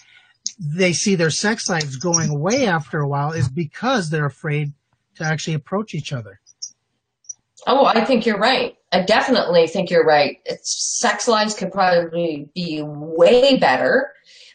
[0.60, 4.74] they see their sex lives going away after a while is because they're afraid
[5.16, 6.42] to actually approach each other.
[7.66, 8.76] Oh, I think you're right.
[8.92, 10.40] I definitely think you're right.
[10.46, 14.12] It's, sex lives could probably be way better,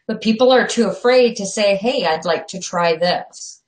[0.06, 3.62] but people are too afraid to say, Hey, I'd like to try this.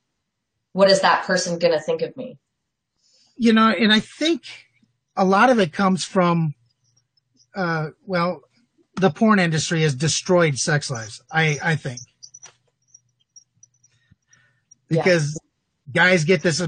[0.72, 2.38] What is that person going to think of me?
[3.40, 4.42] You know, and I think
[5.16, 6.54] a lot of it comes from,
[7.56, 8.42] uh, well,
[8.96, 11.22] the porn industry has destroyed sex lives.
[11.32, 12.00] I, I think
[14.88, 15.40] because
[15.86, 16.02] yeah.
[16.02, 16.62] guys get this,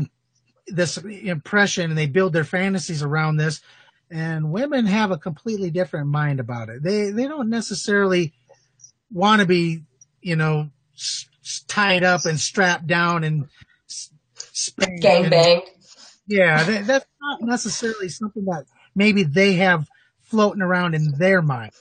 [0.66, 3.60] this impression and they build their fantasies around this
[4.10, 6.82] and women have a completely different mind about it.
[6.82, 8.32] They, they don't necessarily
[9.10, 9.82] want to be,
[10.22, 10.70] you know,
[11.68, 13.46] tied up and strapped down and
[15.02, 15.64] gang banged.
[16.26, 18.64] Yeah, that, that's not necessarily something that
[18.94, 19.88] maybe they have
[20.22, 21.72] floating around in their mind.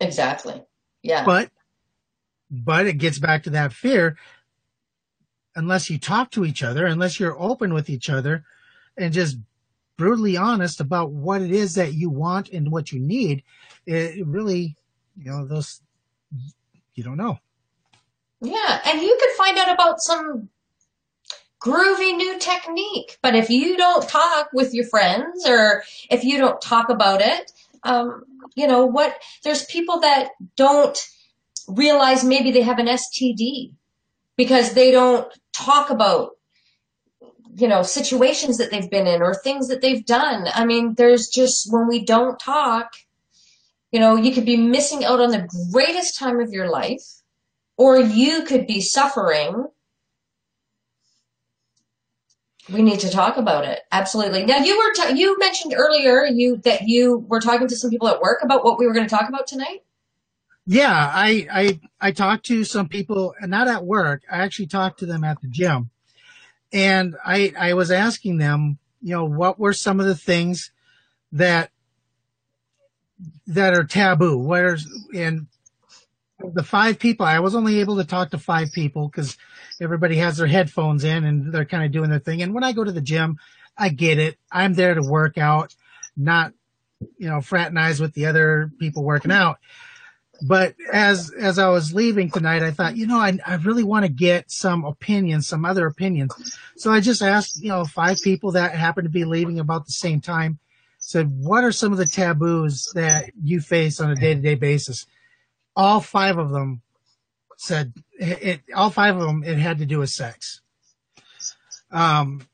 [0.00, 0.62] Exactly.
[1.02, 1.24] Yeah.
[1.24, 1.50] But
[2.50, 4.16] but it gets back to that fear.
[5.56, 8.44] Unless you talk to each other, unless you're open with each other
[8.96, 9.38] and just
[9.96, 13.42] brutally honest about what it is that you want and what you need,
[13.84, 14.76] it really,
[15.16, 15.80] you know, those
[16.94, 17.38] you don't know.
[18.40, 20.48] Yeah, and you could find out about some
[21.68, 23.18] groovy new technique.
[23.22, 27.52] But if you don't talk with your friends or if you don't talk about it,
[27.84, 28.24] um,
[28.56, 29.14] you know what?
[29.44, 30.98] There's people that don't
[31.68, 33.72] realize maybe they have an STD.
[34.36, 36.30] because they don't talk about
[37.56, 41.28] you know situations that they've been in or things that they've done i mean there's
[41.28, 42.92] just when we don't talk
[43.92, 47.02] you know you could be missing out on the greatest time of your life
[47.76, 49.66] or you could be suffering
[52.72, 56.56] we need to talk about it absolutely now you were ta- you mentioned earlier you
[56.58, 59.14] that you were talking to some people at work about what we were going to
[59.14, 59.82] talk about tonight
[60.66, 64.22] Yeah, I, I I talked to some people, not at work.
[64.30, 65.88] I actually talked to them at the gym,
[66.72, 70.70] and I I was asking them, you know, what were some of the things
[71.32, 71.70] that
[73.46, 74.36] that are taboo?
[74.36, 75.46] Where's and
[76.38, 79.38] the five people, I was only able to talk to five people because
[79.80, 82.42] everybody has their headphones in and they're kind of doing their thing.
[82.42, 83.38] And when I go to the gym,
[83.76, 84.38] I get it.
[84.50, 85.74] I'm there to work out,
[86.16, 86.52] not
[87.16, 89.58] you know fraternize with the other people working out
[90.42, 94.04] but as as I was leaving tonight, I thought, you know, I I really want
[94.04, 96.32] to get some opinions, some other opinions.
[96.76, 99.92] So I just asked, you know, five people that happened to be leaving about the
[99.92, 100.58] same time.
[101.00, 104.54] Said, what are some of the taboos that you face on a day to day
[104.54, 105.06] basis?
[105.74, 106.82] All five of them
[107.58, 108.60] said it, it.
[108.74, 110.60] All five of them, it had to do with sex.
[111.90, 112.46] Um,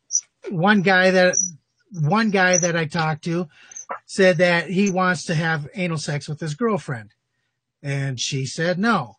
[0.49, 1.37] one guy that
[1.93, 3.49] one guy that I talked to
[4.07, 7.13] said that he wants to have anal sex with his girlfriend
[7.83, 9.17] and she said no.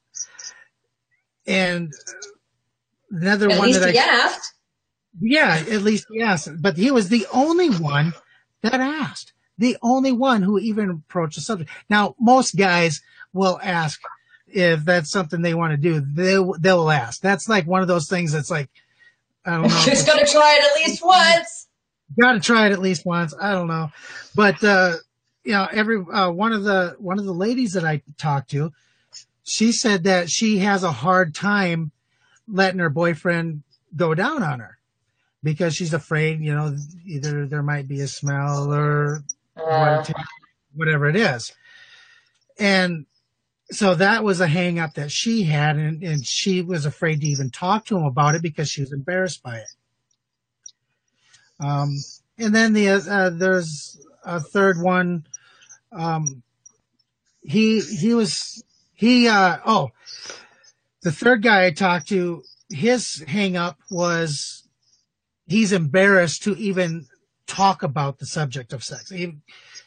[1.48, 1.94] And
[3.12, 4.56] another at one that I asked
[5.22, 6.62] yeah, at least he asked.
[6.62, 8.14] but he was the only one
[8.62, 9.34] that asked.
[9.58, 11.72] The only one who even approached the subject.
[11.90, 14.02] Now, most guys will ask
[14.56, 16.00] if that's something they want to do.
[16.00, 17.22] They they'll ask.
[17.22, 18.70] That's like one of those things that's like
[19.46, 19.68] I don't know.
[19.86, 21.66] just gonna try it at least once
[22.20, 23.34] got to try it at least once.
[23.40, 23.92] I don't know,
[24.36, 24.96] but uh,
[25.44, 28.72] you know, every uh, one of the one of the ladies that I talked to,
[29.44, 31.92] she said that she has a hard time
[32.48, 33.64] letting her boyfriend
[33.96, 34.78] go down on her
[35.42, 36.76] because she's afraid, you know,
[37.06, 39.24] either there might be a smell or
[39.58, 40.04] Uh,
[40.76, 41.54] whatever it is,
[42.60, 43.06] and
[43.72, 47.28] so that was a hang up that she had, and, and she was afraid to
[47.28, 49.74] even talk to him about it because she was embarrassed by it.
[51.60, 51.96] Um,
[52.38, 55.26] and then the uh, there's a third one.
[55.92, 56.44] Um,
[57.42, 58.64] he he was
[58.94, 59.92] he uh oh
[61.02, 64.68] the third guy I talked to his hang up was
[65.48, 67.06] he's embarrassed to even
[67.46, 69.12] talk about the subject of sex.
[69.12, 69.42] Even,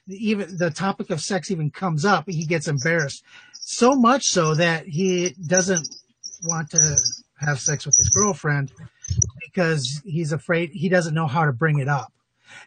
[0.06, 3.24] even the topic of sex even comes up, he gets embarrassed.
[3.70, 5.86] So much so that he doesn't
[6.42, 6.96] want to
[7.38, 8.72] have sex with his girlfriend
[9.44, 12.10] because he's afraid he doesn't know how to bring it up.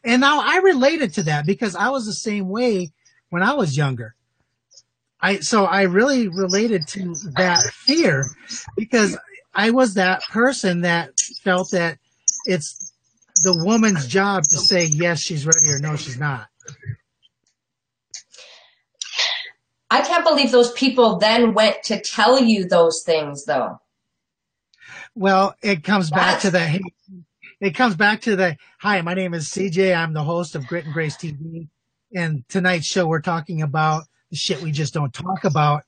[0.03, 2.91] And now I related to that because I was the same way
[3.31, 4.13] when I was younger.
[5.19, 8.27] I so I really related to that fear
[8.77, 9.17] because
[9.55, 11.97] I was that person that felt that
[12.45, 12.93] it's
[13.41, 16.47] the woman's job to say yes she's ready or no she's not.
[19.91, 23.77] I can't believe those people then went to tell you those things though.
[25.13, 27.17] Well, it comes back to That's- the
[27.59, 29.93] it comes back to the hi, my name is CJ.
[29.95, 31.67] I'm the host of Grit and Grace TV.
[32.15, 35.83] And tonight's show we're talking about the shit we just don't talk about.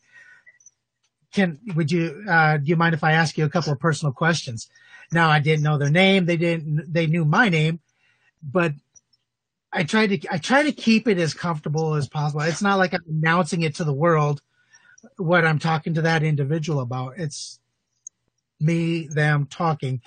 [1.34, 4.12] Can would you uh do you mind if I ask you a couple of personal
[4.12, 4.68] questions?
[5.14, 7.80] Now I didn't know their name, they didn't they knew my name,
[8.44, 8.74] but
[9.74, 12.42] I tried to I try to keep it as comfortable as possible.
[12.42, 14.42] It's not like I'm announcing it to the world
[15.18, 17.16] what I'm talking to that individual about.
[17.18, 17.60] It's
[18.60, 20.02] me, them talking.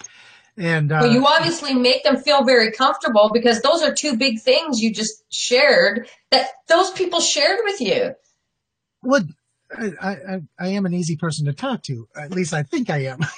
[0.57, 4.41] And uh, Well, you obviously make them feel very comfortable because those are two big
[4.41, 8.15] things you just shared that those people shared with you.
[9.03, 9.35] would
[9.77, 12.09] I, I I am an easy person to talk to.
[12.17, 13.19] At least I think I am.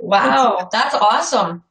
[0.00, 1.64] Wow, that's awesome.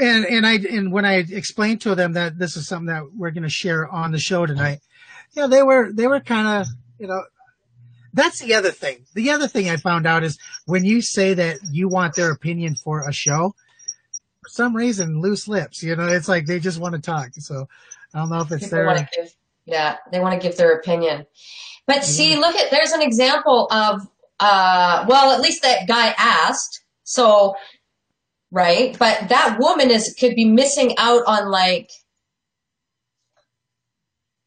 [0.00, 3.30] And and I and when I explained to them that this is something that we're
[3.30, 4.80] going to share on the show tonight,
[5.32, 6.66] yeah, they were they were kind of
[6.98, 7.22] you know.
[8.14, 9.04] That's the other thing.
[9.14, 12.74] The other thing I found out is when you say that you want their opinion
[12.74, 13.54] for a show,
[14.42, 15.82] for some reason, loose lips.
[15.82, 17.28] You know, it's like they just want to talk.
[17.34, 17.68] So
[18.14, 19.08] I don't know if it's People their.
[19.14, 19.34] give,
[19.66, 21.26] yeah, they want to give their opinion.
[21.86, 24.06] But see, look at there's an example of,
[24.40, 26.82] uh, well, at least that guy asked.
[27.04, 27.54] So,
[28.50, 31.90] right, but that woman is could be missing out on like,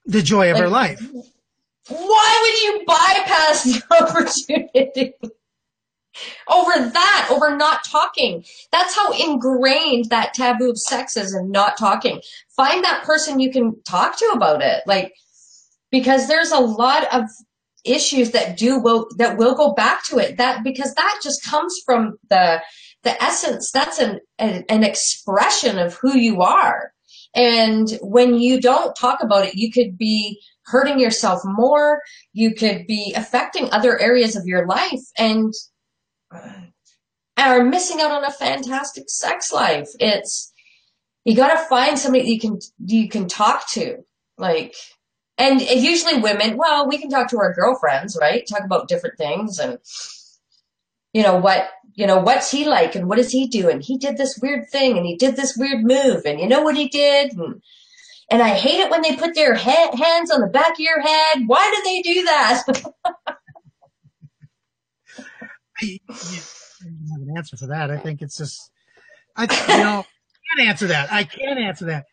[0.06, 0.99] the joy of her life.
[1.88, 5.14] why would you bypass the opportunity?
[6.47, 8.43] over that, over not talking.
[8.72, 12.22] That's how ingrained that taboo of sex is and not talking.
[12.56, 14.84] Find that person you can talk to about it.
[14.86, 15.14] Like,
[15.91, 17.24] because there's a lot of
[17.84, 21.82] issues that do will that will go back to it that because that just comes
[21.84, 22.62] from the
[23.04, 26.91] the essence that's an an, expression of who you are.
[27.34, 32.02] And when you don't talk about it you could be hurting yourself more.
[32.34, 35.54] You could be affecting other areas of your life and
[37.38, 39.89] are missing out on a fantastic sex life.
[39.99, 40.54] It's
[41.26, 43.97] you got to find somebody you can you can talk to
[44.38, 44.76] like
[45.41, 48.45] and usually women, well, we can talk to our girlfriends, right?
[48.47, 49.80] Talk about different things and,
[51.14, 53.82] you know, what, you know, what's he like and what is he doing?
[53.82, 56.78] He did this weird thing and he did this weird move and you know what
[56.78, 57.34] he did?
[57.34, 57.62] And,
[58.30, 61.44] and I hate it when they put their hands on the back of your head.
[61.48, 62.64] Why do they do that?
[65.82, 67.92] I, don't have an answer for that.
[67.92, 68.72] I think it's just,
[69.36, 70.06] I, you know,
[70.56, 71.12] can't answer that.
[71.12, 72.06] I can't answer that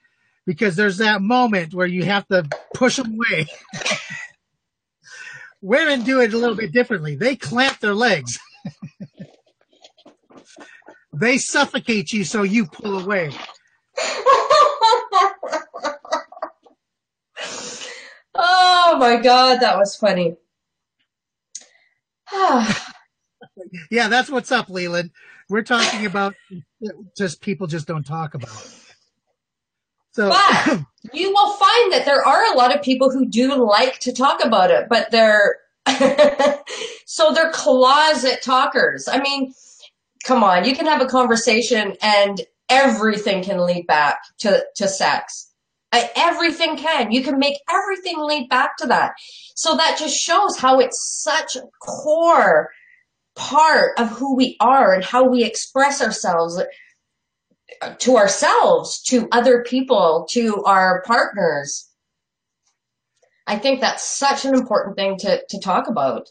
[0.46, 3.46] because there's that moment where you have to push them away.
[5.60, 7.16] Women do it a little bit differently.
[7.16, 8.38] They clamp their legs.
[11.12, 13.30] they suffocate you so you pull away.
[18.34, 20.36] oh my god, that was funny.
[23.90, 25.10] yeah, that's what's up, Leland.
[25.48, 26.34] We're talking about
[27.16, 28.50] just people just don't talk about.
[30.12, 30.80] So, but
[31.12, 34.44] you will find that there are a lot of people who do like to talk
[34.44, 35.56] about it, but they're
[37.06, 39.08] so they're closet talkers.
[39.08, 39.54] I mean,
[40.28, 45.50] come on, you can have a conversation and everything can lead back to, to sex.
[45.90, 47.10] I, everything can.
[47.10, 49.14] You can make everything lead back to that.
[49.56, 52.68] So that just shows how it's such a core
[53.36, 56.62] part of who we are and how we express ourselves
[57.80, 61.88] uh, to ourselves, to other people, to our partners.
[63.46, 66.28] I think that's such an important thing to, to talk about.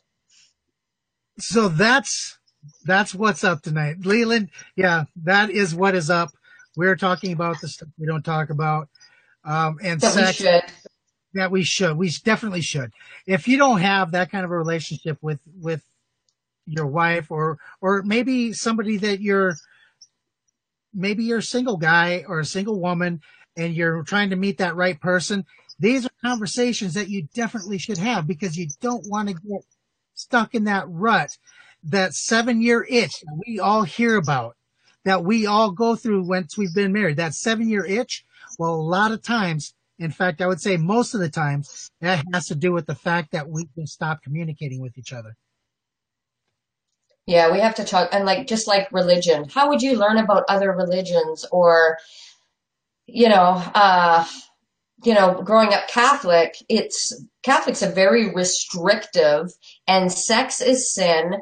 [1.40, 2.37] So that's,
[2.86, 4.06] that's what's up tonight.
[4.06, 6.30] Leland, yeah, that is what is up.
[6.76, 8.90] We're talking about the stuff we don't talk about.
[9.44, 10.64] Um, and that sex, we should.
[11.34, 11.98] That we should.
[11.98, 12.92] We definitely should.
[13.26, 15.84] If you don't have that kind of a relationship with, with
[16.66, 19.56] your wife or, or maybe somebody that you're,
[20.94, 23.22] maybe you're a single guy or a single woman
[23.56, 25.46] and you're trying to meet that right person.
[25.80, 29.62] These are conversations that you definitely should have because you don't want to get
[30.16, 31.38] stuck in that rut,
[31.84, 34.56] that seven year itch we all hear about,
[35.06, 37.18] that we all go through once we've been married.
[37.18, 38.26] That seven year itch.
[38.60, 42.24] Well, a lot of times, in fact, I would say most of the times, that
[42.34, 45.36] has to do with the fact that we can stop communicating with each other.
[47.26, 49.50] Yeah, we have to talk and like just like religion.
[49.50, 51.98] How would you learn about other religions or
[53.06, 54.26] you know, uh
[55.04, 57.14] you know, growing up Catholic, it's
[57.44, 59.52] Catholics are very restrictive
[59.88, 61.36] and sex is sin.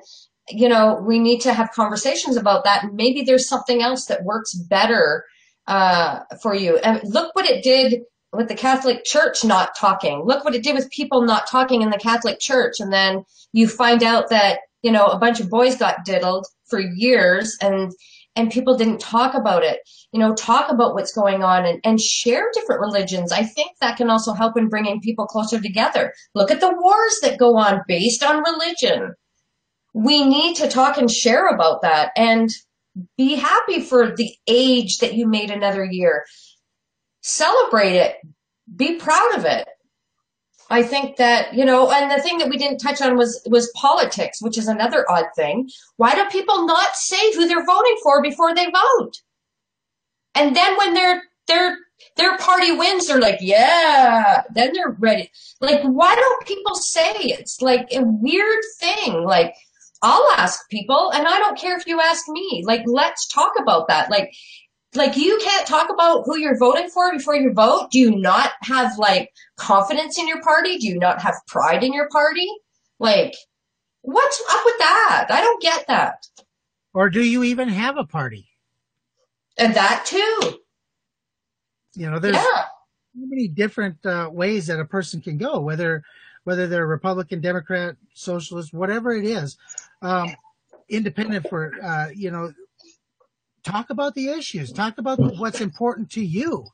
[0.50, 2.94] You know, we need to have conversations about that.
[2.94, 5.26] Maybe there's something else that works better
[5.68, 6.78] uh, for you.
[6.78, 10.24] And look what it did with the Catholic Church not talking.
[10.26, 12.76] Look what it did with people not talking in the Catholic Church.
[12.80, 13.24] And then
[13.54, 17.92] you find out that you know, a bunch of boys got diddled for years and
[18.36, 19.80] and people didn't talk about it.
[20.12, 23.32] You know, talk about what's going on and, and share different religions.
[23.32, 26.14] I think that can also help in bringing people closer together.
[26.36, 29.16] Look at the wars that go on based on religion.
[29.98, 32.50] We need to talk and share about that and
[33.18, 36.26] be happy for the age that you made another year.
[37.22, 38.18] Celebrate it.
[38.76, 39.66] Be proud of it.
[40.70, 43.72] I think that, you know, and the thing that we didn't touch on was, was
[43.74, 45.70] politics, which is another odd thing.
[45.96, 49.14] Why do people not say who they're voting for before they vote?
[50.34, 51.78] And then when their, their,
[52.18, 55.32] their party wins, they're like, yeah, then they're ready.
[55.62, 59.24] Like, why don't people say it's like a weird thing?
[59.24, 59.56] Like,
[60.02, 62.64] I'll ask people and I don't care if you ask me.
[62.66, 64.10] Like, let's talk about that.
[64.10, 64.34] Like,
[64.94, 67.90] like you can't talk about who you're voting for before you vote?
[67.92, 70.78] Do you not have like confidence in your party?
[70.78, 72.48] Do you not have pride in your party?
[73.00, 73.36] Like,
[74.02, 75.28] what's up with that?
[75.30, 76.28] I don't get that.
[76.94, 78.48] Or do you even have a party?
[79.58, 80.60] And that too.
[81.94, 82.42] You know, there's yeah.
[82.44, 82.66] so
[83.16, 86.04] many different uh, ways that a person can go, whether
[86.44, 89.58] whether they're Republican, Democrat, Socialist, whatever it is,
[90.06, 90.36] um,
[90.88, 92.54] independent for uh, you know
[93.64, 96.68] talk about the issues, talk about what's important to you.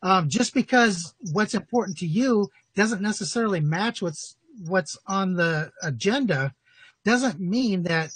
[0.00, 6.54] Um, just because what's important to you doesn't necessarily match what's what's on the agenda,
[7.04, 8.10] doesn't mean that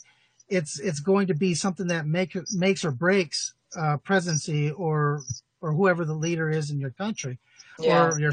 [0.48, 5.22] it's it's going to be something that make, makes or breaks uh, presidency or
[5.60, 7.38] or whoever the leader is in your country
[7.80, 8.06] yeah.
[8.06, 8.32] or your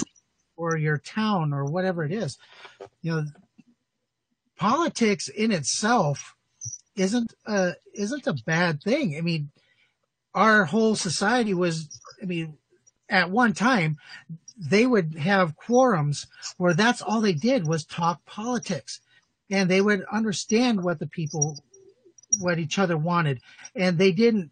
[0.57, 2.37] or your town or whatever it is.
[3.01, 3.25] You know,
[4.59, 6.35] politics in itself
[6.95, 9.15] isn't a isn't a bad thing.
[9.17, 9.49] I mean,
[10.35, 11.87] our whole society was.
[12.21, 12.57] I mean,
[13.09, 13.97] at one time,
[14.59, 18.99] they would have quorums where that's all they did was talk politics,
[19.49, 21.63] and they would understand what the people,
[22.39, 23.39] what each other wanted,
[23.75, 24.51] and they didn't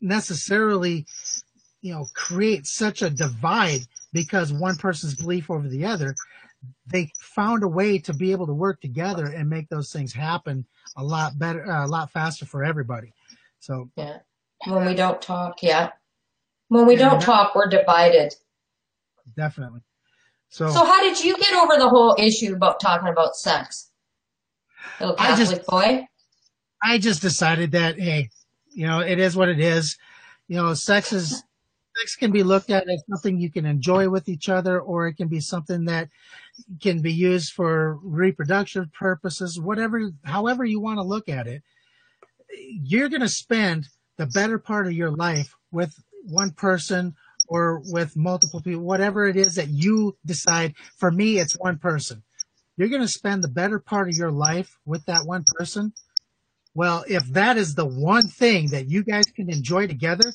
[0.00, 1.06] necessarily,
[1.82, 3.82] you know, create such a divide
[4.12, 6.16] because one person's belief over the other
[6.86, 10.66] they found a way to be able to work together and make those things happen
[10.96, 13.12] a lot better, uh, a lot faster for everybody.
[13.60, 14.18] So yeah,
[14.66, 15.90] when we don't talk, yeah,
[16.68, 18.34] when we don't talk, we're divided.
[19.36, 19.80] Definitely.
[20.48, 23.90] So, so how did you get over the whole issue about talking about sex?
[25.00, 26.06] Little Catholic I just, boy.
[26.82, 28.28] I just decided that hey,
[28.70, 29.96] you know, it is what it is.
[30.48, 31.42] You know, sex is
[31.98, 35.14] sex can be looked at as something you can enjoy with each other, or it
[35.14, 36.08] can be something that
[36.80, 41.62] can be used for reproductive purposes, whatever, however you want to look at it.
[42.50, 43.88] You're going to spend
[44.18, 47.14] the better part of your life with one person
[47.48, 50.74] or with multiple people, whatever it is that you decide.
[50.96, 52.22] For me, it's one person.
[52.76, 55.92] You're going to spend the better part of your life with that one person.
[56.74, 60.32] Well, if that is the one thing that you guys can enjoy together,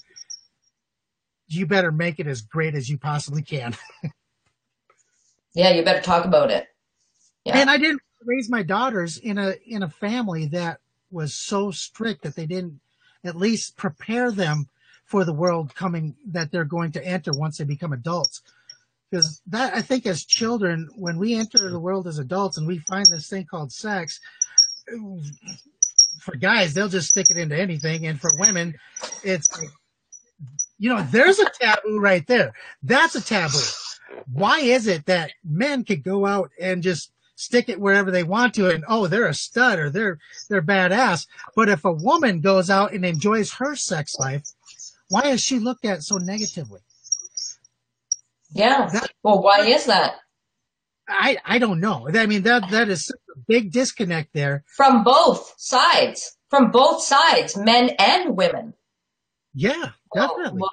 [1.47, 3.75] you better make it as great as you possibly can.
[5.53, 6.67] yeah, you better talk about it.
[7.45, 7.57] Yeah.
[7.57, 10.79] And I didn't raise my daughters in a in a family that
[11.09, 12.79] was so strict that they didn't
[13.23, 14.67] at least prepare them
[15.05, 18.41] for the world coming that they're going to enter once they become adults.
[19.09, 22.79] Because that I think as children, when we enter the world as adults and we
[22.79, 24.19] find this thing called sex,
[26.19, 28.75] for guys they'll just stick it into anything, and for women,
[29.23, 29.47] it's
[30.77, 32.53] you know, there's a taboo right there.
[32.83, 33.57] That's a taboo.
[34.31, 38.53] Why is it that men could go out and just stick it wherever they want
[38.55, 40.19] to and oh, they're a stud or they're
[40.49, 41.27] they're badass.
[41.55, 44.43] But if a woman goes out and enjoys her sex life,
[45.09, 46.81] why is she looked at so negatively?
[48.51, 48.89] Yeah.
[48.91, 50.15] That, well, why is that?
[51.07, 52.09] I I don't know.
[52.13, 56.33] I mean that that is a big disconnect there from both sides.
[56.49, 58.73] From both sides, men and women.
[59.57, 60.61] Yeah, definitely.
[60.61, 60.69] Well,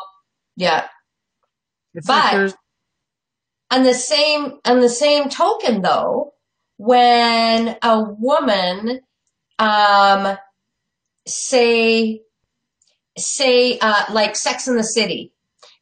[0.57, 0.89] yeah.
[1.95, 2.55] It's but like
[3.71, 6.35] on the same on the same token though,
[6.77, 9.01] when a woman
[9.59, 10.37] um
[11.27, 12.21] say
[13.17, 15.33] say uh like Sex in the City.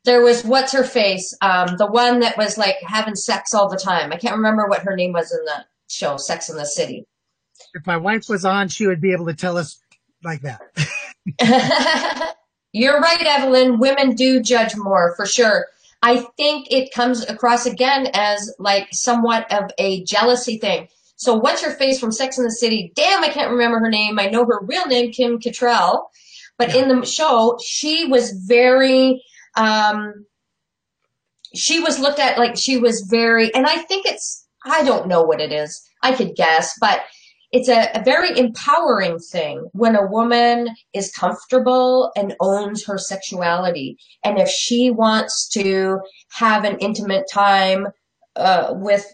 [0.05, 3.77] There was what's her face, um, the one that was like having sex all the
[3.77, 4.13] time.
[4.13, 7.07] I can't remember what her name was in the show, Sex in the City.
[7.75, 9.81] If my wife was on, she would be able to tell us
[10.25, 10.61] like that.
[12.73, 13.79] You're right, Evelyn.
[13.79, 15.67] Women do judge more for sure.
[16.03, 20.89] I think it comes across again as like somewhat of a jealousy thing.
[21.17, 22.93] So what's her face from Sex in the City?
[22.97, 24.19] Damn, I can't remember her name.
[24.19, 26.07] I know her real name, Kim Cattrall.
[26.59, 29.23] But in the show, she was very,
[29.57, 30.27] um,
[31.55, 35.23] she was looked at like she was very, and I think it's, I don't know
[35.23, 35.89] what it is.
[36.03, 37.03] I could guess, but
[37.53, 43.99] it's a, a, very empowering thing when a woman is comfortable and owns her sexuality.
[44.25, 46.01] And if she wants to
[46.31, 47.89] have an intimate time
[48.37, 49.05] uh, with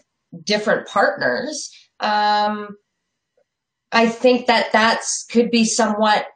[0.45, 1.69] different partners,
[1.99, 2.77] um,
[3.91, 6.27] I think that that's could be somewhat.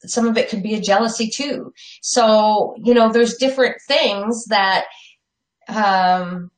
[0.00, 1.72] Some of it could be a jealousy too.
[2.02, 4.86] So you know, there's different things that
[5.68, 6.50] um,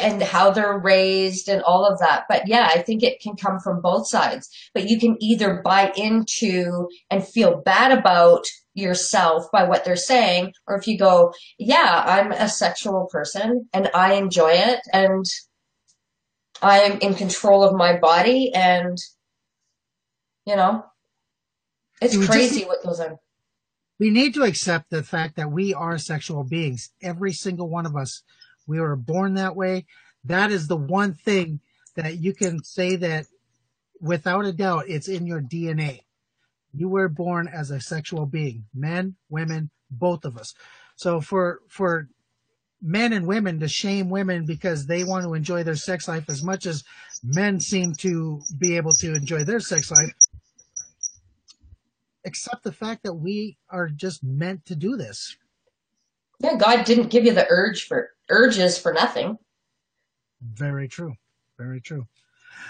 [0.00, 2.24] and how they're raised and all of that.
[2.28, 4.48] But yeah, I think it can come from both sides.
[4.74, 10.52] But you can either buy into and feel bad about yourself by what they're saying,
[10.66, 15.24] or if you go, yeah, I'm a sexual person and I enjoy it and
[16.62, 18.98] I'm in control of my body and,
[20.46, 20.84] you know,
[22.00, 23.16] it's crazy just, what goes on.
[23.98, 26.90] We need to accept the fact that we are sexual beings.
[27.02, 28.22] Every single one of us
[28.66, 29.86] we were born that way.
[30.24, 31.60] That is the one thing
[31.94, 33.26] that you can say that
[34.00, 36.02] without a doubt, it's in your DNA.
[36.74, 40.54] You were born as a sexual being, men, women, both of us.
[40.96, 42.08] So for, for
[42.82, 46.42] men and women to shame women because they want to enjoy their sex life as
[46.42, 46.84] much as
[47.22, 50.12] men seem to be able to enjoy their sex life,
[52.24, 55.36] accept the fact that we are just meant to do this.
[56.40, 59.38] Yeah, God didn't give you the urge for urges for nothing.
[60.40, 61.14] Very true.
[61.58, 62.06] Very true.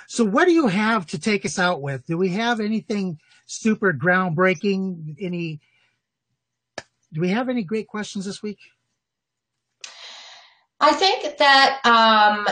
[0.08, 2.06] So what do you have to take us out with?
[2.06, 5.16] Do we have anything super groundbreaking?
[5.20, 5.60] Any
[7.12, 8.58] do we have any great questions this week?
[10.80, 12.46] I think that um,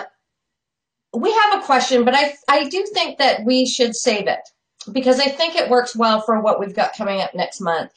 [1.13, 4.41] we have a question, but I I do think that we should save it
[4.93, 7.93] because I think it works well for what we've got coming up next month,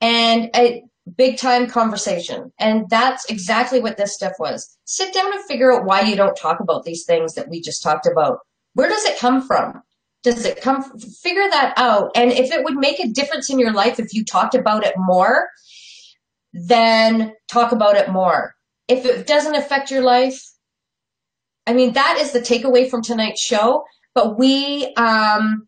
[0.00, 0.84] and a
[1.16, 2.52] big time conversation.
[2.58, 4.76] And that's exactly what this stuff was.
[4.84, 7.82] Sit down and figure out why you don't talk about these things that we just
[7.82, 8.38] talked about.
[8.74, 9.82] Where does it come from?
[10.22, 10.82] Does it come?
[10.98, 12.12] Figure that out.
[12.14, 14.94] And if it would make a difference in your life if you talked about it
[14.96, 15.48] more,
[16.52, 18.54] then talk about it more.
[18.88, 20.40] If it doesn't affect your life,
[21.66, 23.84] I mean, that is the takeaway from tonight's show.
[24.14, 25.66] But we, um,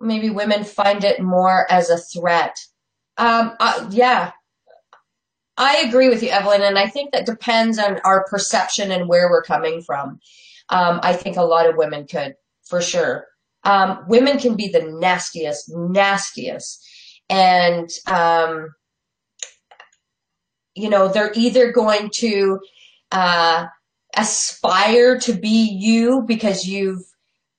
[0.00, 2.56] maybe women find it more as a threat.
[3.16, 4.32] Um, uh, yeah,
[5.56, 9.30] I agree with you, Evelyn, and I think that depends on our perception and where
[9.30, 10.18] we're coming from.
[10.68, 12.34] Um, I think a lot of women could,
[12.64, 13.26] for sure.
[13.62, 16.84] Um, women can be the nastiest, nastiest,
[17.30, 18.74] and um,
[20.74, 22.60] you know they're either going to
[23.12, 23.66] uh,
[24.16, 27.02] aspire to be you because you've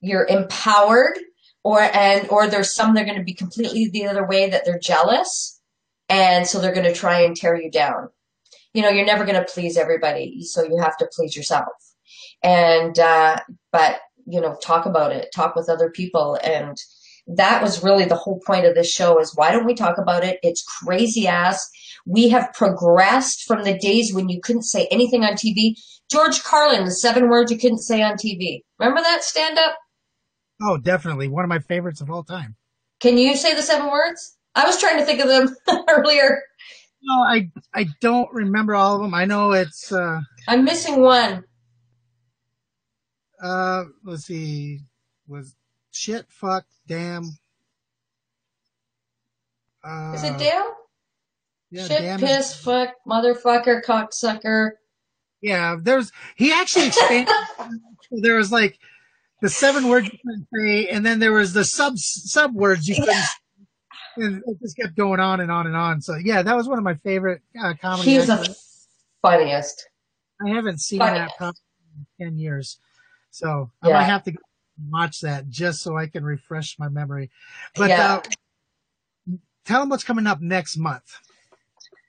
[0.01, 1.17] you're empowered
[1.65, 4.79] or and or there's some they're going to be completely the other way that they're
[4.79, 5.59] jealous
[6.07, 8.07] and so they're going to try and tear you down.
[8.73, 11.73] You know you're never going to please everybody so you have to please yourself.
[12.43, 13.37] And uh,
[13.71, 15.29] but you know talk about it.
[15.35, 16.37] Talk with other people.
[16.43, 16.77] And
[17.27, 20.23] that was really the whole point of this show is why don't we talk about
[20.23, 20.37] it?
[20.43, 21.67] It's crazy ass.
[22.05, 25.73] We have progressed from the days when you couldn't say anything on tv
[26.11, 28.61] George Carlin, the seven words you couldn't say on TV.
[28.77, 29.75] Remember that stand up?
[30.61, 31.27] Oh, definitely.
[31.27, 32.55] One of my favorites of all time.
[32.99, 34.37] Can you say the seven words?
[34.55, 35.55] I was trying to think of them
[35.89, 36.41] earlier.
[37.03, 39.13] No, I I don't remember all of them.
[39.13, 41.43] I know it's uh I'm missing one.
[43.43, 44.79] Uh let's see.
[45.27, 45.55] Was
[45.91, 47.37] shit, fuck, damn.
[49.83, 50.65] Uh, is it damn?
[51.69, 52.63] Yeah, shit, damn piss, it.
[52.63, 54.71] fuck, motherfucker, cocksucker.
[55.41, 57.33] Yeah, there's he actually expanded.
[58.11, 58.79] there was like
[59.45, 62.95] the seven words you couldn't say, and then there was the sub sub words you
[62.95, 63.23] couldn't.
[64.17, 66.01] And it just kept going on and on and on.
[66.01, 68.09] So yeah, that was one of my favorite uh, comedy.
[68.11, 68.55] He's the
[69.21, 69.87] funniest.
[70.43, 71.37] I haven't seen Funniest.
[71.37, 71.53] that
[72.19, 72.79] in ten years,
[73.29, 73.93] so I Yeah.
[73.93, 74.33] might have to
[74.89, 77.29] watch that just so I can refresh my memory.
[77.75, 78.15] But Yeah.
[78.15, 78.21] uh,
[79.63, 81.19] tell them what's coming up next month.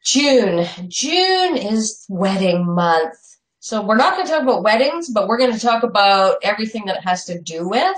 [0.06, 0.66] June.
[0.88, 3.35] June is wedding month.
[3.66, 6.84] So we're not going to talk about weddings, but we're going to talk about everything
[6.84, 7.96] that has to do with,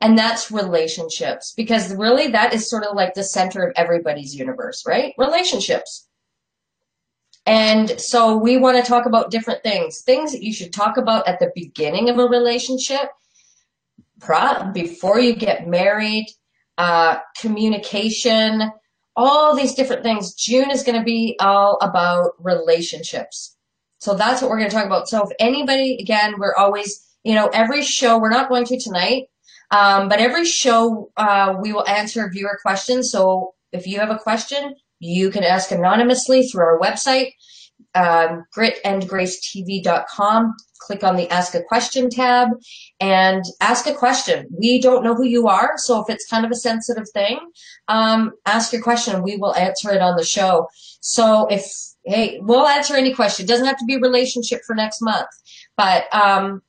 [0.00, 1.52] and that's relationships.
[1.56, 5.14] Because really, that is sort of like the center of everybody's universe, right?
[5.18, 6.06] Relationships.
[7.46, 11.26] And so we want to talk about different things, things that you should talk about
[11.26, 13.08] at the beginning of a relationship,
[14.72, 16.26] before you get married,
[16.76, 18.70] uh, communication,
[19.16, 20.34] all these different things.
[20.34, 23.56] June is going to be all about relationships.
[23.98, 25.08] So that's what we're going to talk about.
[25.08, 29.24] So if anybody, again, we're always, you know, every show, we're not going to tonight,
[29.70, 33.10] um, but every show, uh, we will answer viewer questions.
[33.10, 37.32] So if you have a question, you can ask anonymously through our website,
[37.94, 40.54] um, gritandgracetv.com.
[40.80, 42.48] Click on the Ask a Question tab
[43.00, 44.46] and ask a question.
[44.56, 47.38] We don't know who you are, so if it's kind of a sensitive thing,
[47.88, 49.22] um, ask your question.
[49.22, 50.68] We will answer it on the show.
[51.00, 51.70] So if
[52.08, 53.44] hey, we'll answer any question.
[53.44, 55.28] It doesn't have to be relationship for next month,
[55.76, 56.62] but um,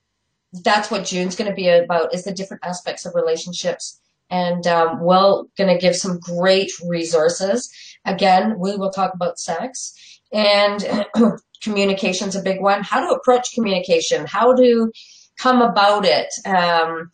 [0.64, 4.00] that's what June's going to be about is the different aspects of relationships.
[4.30, 7.72] And um, we're going to give some great resources.
[8.06, 11.08] Again, we will talk about sex and
[11.64, 12.84] communication's a big one.
[12.84, 14.92] How to approach communication, how to
[15.40, 16.32] come about it.
[16.46, 17.12] Um,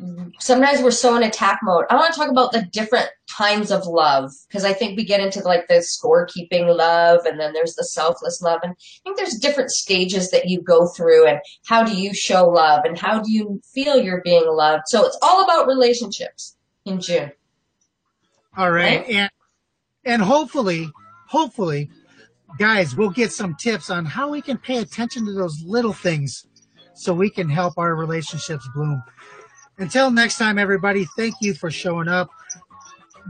[0.00, 0.28] Mm-hmm.
[0.38, 1.84] sometimes we're so in attack mode.
[1.90, 5.20] I want to talk about the different kinds of love because I think we get
[5.20, 8.60] into like the scorekeeping love and then there's the selfless love.
[8.62, 12.48] And I think there's different stages that you go through and how do you show
[12.48, 14.84] love and how do you feel you're being loved.
[14.86, 17.32] So it's all about relationships in June.
[18.56, 19.00] All right.
[19.00, 19.08] Right.
[19.08, 19.30] And
[20.04, 20.90] and hopefully,
[21.26, 21.90] hopefully,
[22.58, 26.46] guys, we'll get some tips on how we can pay attention to those little things
[26.94, 29.02] so we can help our relationships bloom.
[29.78, 32.30] Until next time, everybody, thank you for showing up.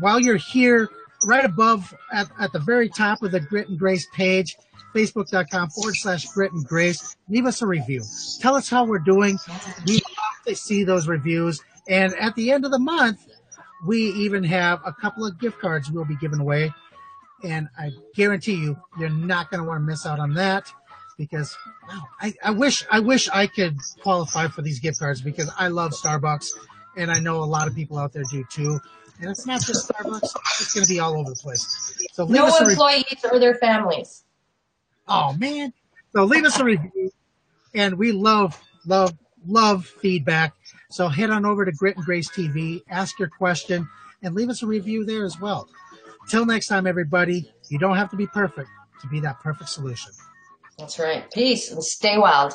[0.01, 0.89] While you're here,
[1.25, 4.57] right above at, at the very top of the Grit and Grace page,
[4.95, 8.03] facebook.com forward slash grit and grace, leave us a review.
[8.41, 9.39] Tell us how we're doing.
[9.87, 11.61] We love to see those reviews.
[11.89, 13.29] And at the end of the month,
[13.87, 16.73] we even have a couple of gift cards we'll be giving away.
[17.45, 20.73] And I guarantee you, you're not going to want to miss out on that
[21.19, 21.57] because
[21.89, 25.69] wow, I, I wish I wish I could qualify for these gift cards because I
[25.69, 26.49] love Starbucks
[26.97, 28.81] and I know a lot of people out there do too.
[29.21, 31.95] And it's not just Starbucks; it's going to be all over the place.
[32.13, 32.73] So leave No us a review.
[32.73, 34.25] employees or their families.
[35.09, 35.73] Oh man!
[36.15, 37.11] So leave us a review.
[37.75, 39.13] and we love, love,
[39.47, 40.55] love feedback.
[40.91, 43.89] So head on over to Grit and Grace TV, ask your question,
[44.23, 45.69] and leave us a review there as well.
[46.29, 48.69] Till next time, everybody, you don't have to be perfect
[49.03, 50.13] to be that perfect solution.
[50.79, 51.31] That's right.
[51.33, 52.55] Peace and stay wild.